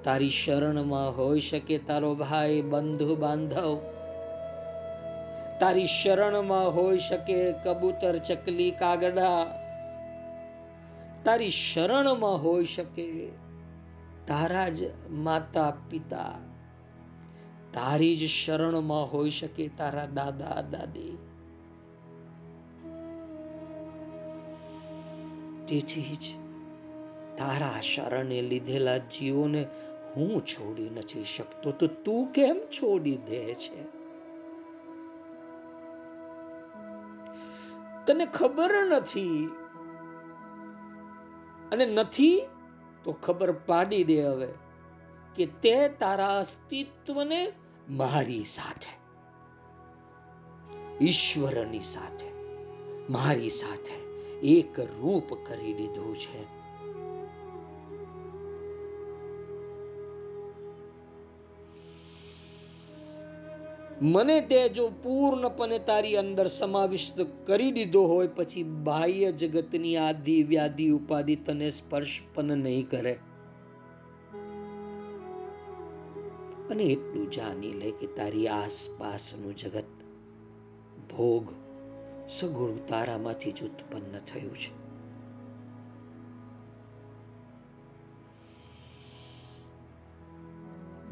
તારી 0.05 0.31
શરણમાં 0.31 1.17
હોઈ 1.17 1.41
શકે 1.41 1.79
તારો 1.79 2.15
ભાઈ 2.15 2.63
બંધુ 2.63 3.17
બાંધવ 3.17 3.96
તારી 5.61 5.87
શરણમાં 5.87 6.75
હોઈ 6.75 6.99
શકે 6.99 7.53
કબૂતર 7.53 8.19
ચકલી 8.19 8.71
કાગડા. 8.71 9.47
તારી 11.25 11.51
શરણમાં 11.51 12.43
હોઈ 12.43 12.65
શકે 12.65 13.29
તારા 14.27 14.69
જ 14.69 14.83
માતા 15.11 15.71
પિતા 15.91 16.35
તારી 17.73 18.17
જ 18.17 18.27
શરણમાં 18.27 19.13
હોઈ 19.13 19.31
શકે 19.31 19.69
તારા 19.69 20.07
દાદા, 20.07 20.65
દાદી. 20.71 21.19
તેથી 25.69 26.03
જ 26.03 26.25
તારા 27.39 27.81
શરણે 27.81 28.43
લીધેલા 28.43 28.99
જીવોને 28.99 29.67
હું 30.17 30.47
છોડી 30.47 30.91
નથી 30.91 31.25
શકતો. 31.25 31.73
તો 31.73 31.87
તું 31.87 32.33
કેમ 32.33 32.57
છોડી 32.57 33.17
દે 33.17 33.55
છે? 33.55 33.96
તને 38.07 38.27
ખબર 38.27 38.73
નથી. 38.91 39.51
અને 41.73 41.87
નથી 41.87 42.41
તો 43.05 43.13
ખબર 43.13 43.53
પાડી 43.53 44.05
દે 44.05 44.23
હવે 44.23 44.49
કે 45.37 45.47
તે 45.47 45.89
તારા 45.89 46.39
અસ્તિત્વને 46.39 47.53
મારી 47.89 48.45
સાથે. 48.45 48.97
ઈશ્વરની 51.05 51.81
સાથે. 51.81 52.27
મારી 53.13 53.49
સાથે 53.49 53.95
એક 54.41 54.81
રૂપ 54.81 55.35
કરી 55.35 55.75
દીધું 55.75 56.17
છે. 56.17 56.56
મને 64.03 64.41
તે 64.41 64.69
જો 64.69 64.91
પૂર્ણપણે 65.03 65.79
તારી 65.79 66.17
અંદર 66.17 66.47
સમાવિષ્ટ 66.47 67.21
કરી 67.47 67.71
દીધો 67.71 68.03
હોય, 68.03 68.27
પછી 68.27 68.63
બાહ્ય 68.63 69.33
જગતની 69.33 69.97
આદિ 69.97 70.43
વ્યાધિ 70.43 70.91
ઉપાધિ 70.91 71.37
તને 71.37 71.71
સ્પર્શ 71.71 72.21
પણ 72.35 72.57
નહીં 72.57 72.91
કરે. 72.91 73.19
અને 76.71 76.85
એટલું 76.85 77.31
જાણી 77.31 77.73
લે 77.73 77.91
કે 77.91 78.07
તારી 78.07 78.49
આસપાસનું 78.49 79.57
જગત 79.57 79.85
ભોગ 81.11 81.49
સગુણ 82.29 82.77
તારામાંથી 82.77 83.53
જ 83.53 83.63
ઉત્પન્ન 83.63 84.19
થયું 84.19 84.55
છે. 84.55 84.86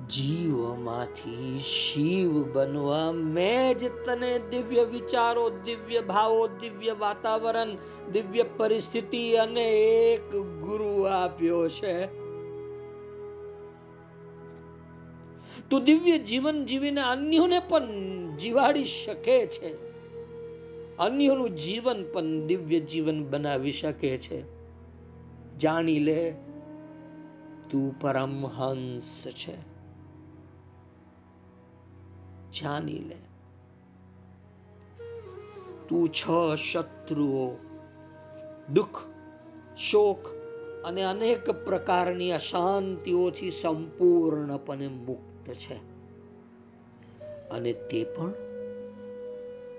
જીવમાંથી 0.09 1.59
શિવ 1.59 2.52
બનવા 2.52 3.12
મેં 3.12 3.74
જ 3.78 3.84
તને 3.84 4.38
દિવ્ય 4.38 4.82
વિચારો, 4.82 5.50
દિવ્ય 5.50 6.00
ભાવો, 6.00 6.48
દિવ્ય 6.48 6.92
વાતાવરણ, 6.92 7.76
દિવ્ય 8.12 8.42
પરિસ્થિતિ 8.42 9.32
અને 9.32 9.70
એક 9.70 10.30
ગુરુ 10.36 11.02
આપ્યો 11.02 11.68
છે. 11.68 12.07
તું 15.68 15.84
દિવ્ય 15.84 16.18
જીવન 16.18 16.64
જીવીને 16.64 17.00
અન્યોને 17.00 17.59
પણ 17.59 17.86
જીવાડી 18.36 18.84
શકે 18.84 19.46
છે. 19.46 19.94
અન્યોનું 20.96 21.50
જીવન 21.50 22.05
પણ 22.12 22.46
દિવ્ય 22.46 22.80
જીવન 22.80 23.30
બનાવી 23.30 23.72
શકે 23.72 24.18
છે. 24.18 24.42
જાણી 25.59 25.98
લે, 25.98 26.34
તું 27.70 28.00
પરમહંસ 28.00 29.28
છે. 29.28 29.74
જાણી 32.61 32.98
લે. 32.98 33.16
તું 35.88 36.09
છ 36.09 36.30
શત્રુઓ, 36.57 37.57
દુઃખ, 38.72 38.98
શોક 39.76 40.26
અને 40.84 41.02
અનેક 41.02 41.50
પ્રકારની 41.50 42.32
અશાંતિઓથી 42.32 43.50
સંપૂર્ણપણે 43.50 44.88
મુક્ત 44.88 45.50
છે. 45.50 45.76
અને 47.50 47.72
તે 47.72 48.05
પણ 48.05 48.32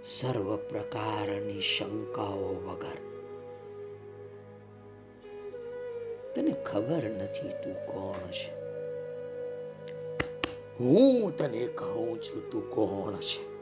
સર્વ 0.05 0.55
પ્રકારની 0.55 1.61
શંકાઓ 1.61 2.55
વગર. 2.65 2.97
તને 6.35 6.51
ખબર 6.51 7.03
નથી 7.03 7.49
તું 7.49 7.73
કોણ 7.73 8.31
છે? 8.31 8.64
હું 10.79 11.37
તને 11.37 11.67
કહું 11.67 12.21
છું, 12.21 12.51
તું 12.51 12.69
કોણ 12.69 13.13
છે? 13.13 13.55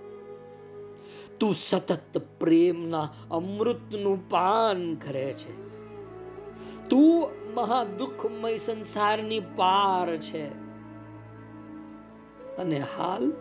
તું 1.39 1.55
સતત 1.55 2.17
પ્રેમના 2.39 3.09
અમૃતનું 3.31 4.29
પાન 4.29 4.95
કરે 4.95 5.33
છે. 5.33 5.73
તું 6.89 7.29
મહાદુઃખમય 7.55 8.57
સંસારની 8.57 9.39
પાર 9.39 10.17
છે. 10.17 10.47
અને 12.57 12.79
હાલ 12.79 13.33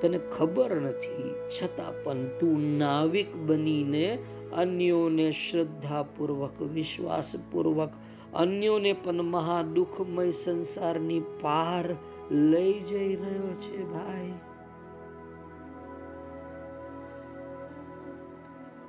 તને 0.00 0.20
ખબર 0.38 0.80
નથી, 0.80 1.34
છતાં 1.34 2.04
પણ 2.04 2.38
તું 2.38 2.78
નાવિક 2.78 3.36
બનીને 3.36 4.18
અન્યોને 4.56 5.32
શ્રદ્ધાપૂર્વક, 5.32 6.62
વિશ્વાસપૂર્વક, 6.62 7.92
અન્યોને 8.34 8.92
પણ 8.92 9.22
મહાદુઃખમય 9.22 10.32
સંસારની 10.32 11.20
પાર 11.20 11.94
લઈ 12.30 12.80
જઈ 12.80 13.16
રહ્યો 13.16 13.54
છે 13.54 13.84
ભાઈ. 13.84 14.34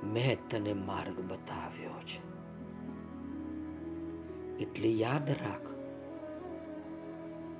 મેં 0.04 0.48
તને 0.48 0.72
માર્ગ 0.72 1.20
બતાવ્યો 1.20 2.00
છે. 2.00 2.28
એટલે 4.58 4.88
યાદ 4.88 5.30
રાખ 5.30 5.68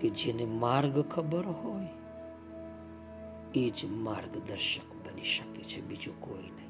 કે 0.01 0.09
જેને 0.09 0.45
માર્ગ 0.45 1.01
ખબર 1.01 1.47
હોય, 1.47 1.89
એ 3.55 3.71
જ 3.71 3.85
માર્ગદર્શક 3.91 5.07
બની 5.07 5.25
શકે 5.25 5.63
છે, 5.63 5.81
બીજું 5.81 6.21
કોઈ 6.21 6.43
નહીં. 6.43 6.69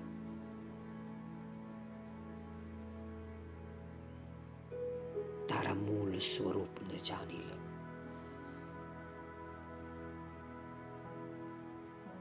તારા 5.46 5.74
મૂળ 5.74 6.18
સ્વરૂપને 6.18 6.98
જાણી 6.98 7.36
લે. 7.36 7.67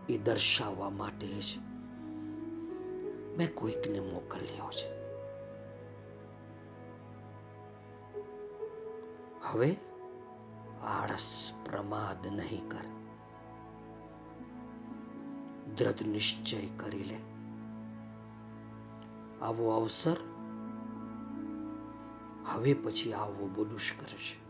એ 0.10 0.18
દર્શાવવા 0.18 0.90
માટે 0.90 1.28
જ 1.28 1.58
મેં 3.38 3.56
કોઈકને 3.56 4.00
મોકલ્યો 4.00 4.72
છે. 4.72 4.98
હવે 9.42 9.76
આળસ 10.84 11.54
પ્રમાદ 11.66 12.28
નહીં 12.28 12.70
કર. 12.70 12.98
દ્રઢ 15.76 16.08
નિશ્ચય 16.08 16.70
કરી 16.78 17.04
લે. 17.04 17.20
આવો 19.42 19.70
અવસર 19.70 20.18
હવે 22.46 22.74
પછી 22.74 23.14
આવવો 23.14 23.48
બહુ 23.48 23.66
દુષ્કર 23.66 24.08
છે. 24.08 24.48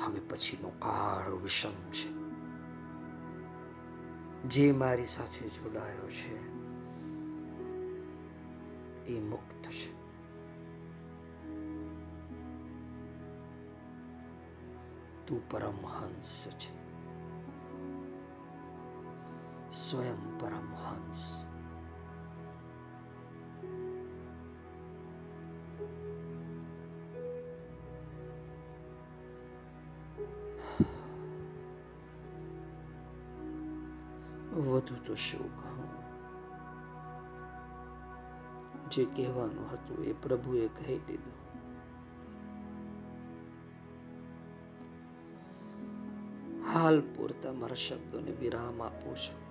હવે 0.00 0.20
પછીનો 0.20 0.68
કાળ 0.68 1.32
વિષમ 1.32 1.90
છે. 1.90 2.25
જે 4.50 4.72
મારી 4.72 5.04
સાથે 5.04 5.48
જોડાયો 5.48 6.08
છે 6.08 6.56
એ 9.06 9.20
મુક્ત 9.20 9.68
છે. 9.68 9.96
તું 15.26 15.50
પરમહંસ 15.50 16.48
છે. 16.48 16.76
સ્વયં 19.72 20.38
પરમહંસ. 20.38 21.44
જે 38.96 39.04
કહેવાનું 39.04 39.72
હતું 39.72 40.04
એ 40.04 40.12
પ્રભુએ 40.12 40.68
કહી 40.68 40.98
દીધું. 40.98 41.36
હાલ 46.72 47.00
પૂરતા 47.00 47.52
મારા 47.52 47.74
શબ્દોને 47.74 48.30
વિરામ 48.30 48.82
આપું 48.82 49.16
છું. 49.16 49.46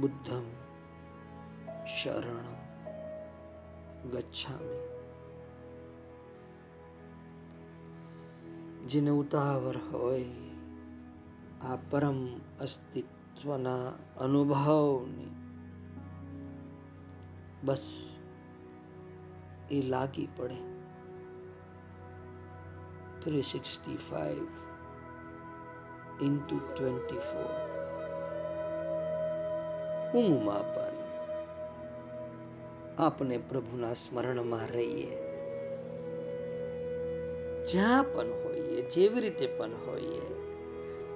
બુદ્ધમ, 0.00 0.42
શરણમ, 2.02 2.54
ગચ્છામી. 4.10 4.88
જેને 8.86 9.10
ઉતાવળ 9.10 9.76
હોય, 9.76 10.24
આ 11.62 11.76
પરમ 11.90 12.40
અસ્તિત્વના 12.60 13.88
અનુભવની 14.20 15.39
બસ 17.62 17.86
એ 19.70 19.80
લાગી 19.86 20.28
પડે 20.36 20.58
three 23.20 23.42
sixty 23.42 23.98
five 24.04 24.48
into 26.20 26.56
twenty 26.66 27.22
four 27.22 27.52
હું 30.12 30.30
માપન 30.44 30.96
આપણે 32.98 33.38
પ્રભુના 33.48 33.94
સ્મરણમાં 33.94 34.68
રહીએ 34.68 35.12
જ્યાં 37.66 38.04
પણ 38.06 38.34
હોઈએ 38.40 38.82
જેવી 38.88 39.20
રીતે 39.20 39.46
પણ 39.52 39.78
હોઈએ 39.86 40.24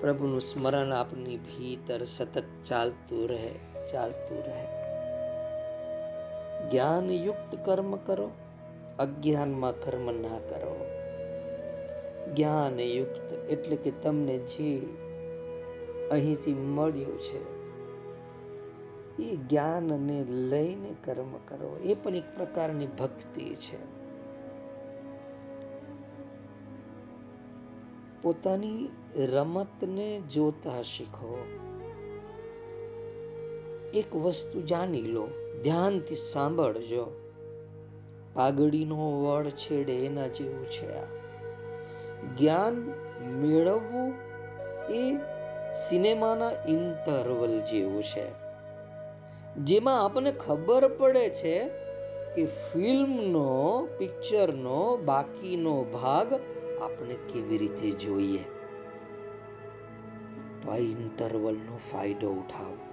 પ્રભુનું 0.00 0.42
સ્મરણ 0.42 0.92
આપની 0.92 1.42
ભીતર 1.44 2.06
સતત 2.06 2.46
ચાલતું 2.64 3.26
રહે 3.28 3.52
ચાલતું 3.92 4.40
રહે 4.42 4.73
જ્ઞાન 6.70 7.10
યુક્ત 7.10 7.64
કર્મ 7.64 7.96
કરો, 7.96 8.30
અજ્ઞાનમાં 8.98 9.80
કર્મ 9.80 10.10
ના 10.10 10.38
કરો. 10.38 10.86
જ્ઞાન 12.34 12.80
યુક્ત 12.80 13.32
એટલે 13.32 13.76
કે 13.76 13.92
તમને 14.02 14.38
જે 14.38 14.86
અહીંથી 16.10 16.54
મળ્યું 16.54 17.20
છે, 17.20 17.54
એ 19.22 19.36
જ્ઞાનને 19.36 20.24
લઈને 20.24 20.94
કર્મ 21.04 21.32
કરો. 21.48 21.78
એ 21.84 21.94
પણ 21.94 22.14
એક 22.14 22.36
પ્રકારની 22.36 22.86
ભક્તિ 22.86 23.54
છે. 23.54 24.04
પોતાની 28.22 28.88
રમતને 29.16 30.20
જોતા 30.20 30.82
શીખો. 30.82 31.38
એક 33.94 34.16
વસ્તુ 34.16 34.62
જાણી 34.62 35.02
લો. 35.02 35.28
ધ્યાનથી 35.62 36.14
સાંભળજો. 36.14 37.20
પાઘડીનો 38.34 39.22
વડ 39.22 39.50
છેડે 39.50 40.06
એના 40.06 40.26
જેવું 40.26 40.66
છે 40.66 40.94
આ. 40.94 41.04
જ્ઞાન 42.40 42.92
મેળવવું 43.26 44.14
એ 44.92 45.16
સિનેમાના 45.74 46.50
ઇન્ટરવલ 46.68 47.60
જેવું 47.60 48.02
છે. 48.02 48.44
જેમાં 49.56 50.04
આપણને 50.04 50.32
ખબર 50.32 50.88
પડે 50.88 51.30
છે 51.30 51.68
કે 52.34 52.44
ફિલ્મનો, 52.44 53.88
પિક્ચરનો 53.98 54.96
બાકીનો 54.96 55.84
ભાગ 55.84 56.32
આપણે 56.82 57.14
કેવી 57.14 57.58
રીતે 57.58 57.90
જોઈએ. 57.90 58.44
તો 60.62 60.70
આ 60.70 60.76
ઇન્ટરવલનો 60.76 61.76
ફાયદો 61.76 62.28
ઉઠાવો. 62.28 62.83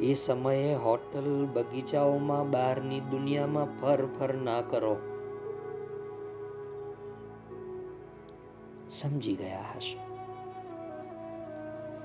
એ 0.00 0.14
સમયે 0.14 0.74
હોટલ 0.74 1.48
બગીચાઓમાં 1.52 2.50
બહારની 2.50 3.00
દુનિયામાં 3.00 3.80
ફર 3.80 4.06
ફર 4.06 4.34
ના 4.34 4.62
કરો. 4.62 4.96
સમજી 8.90 9.36
ગયા 9.36 9.64
હશે. 9.76 9.98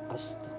અસ્ત 0.08 0.57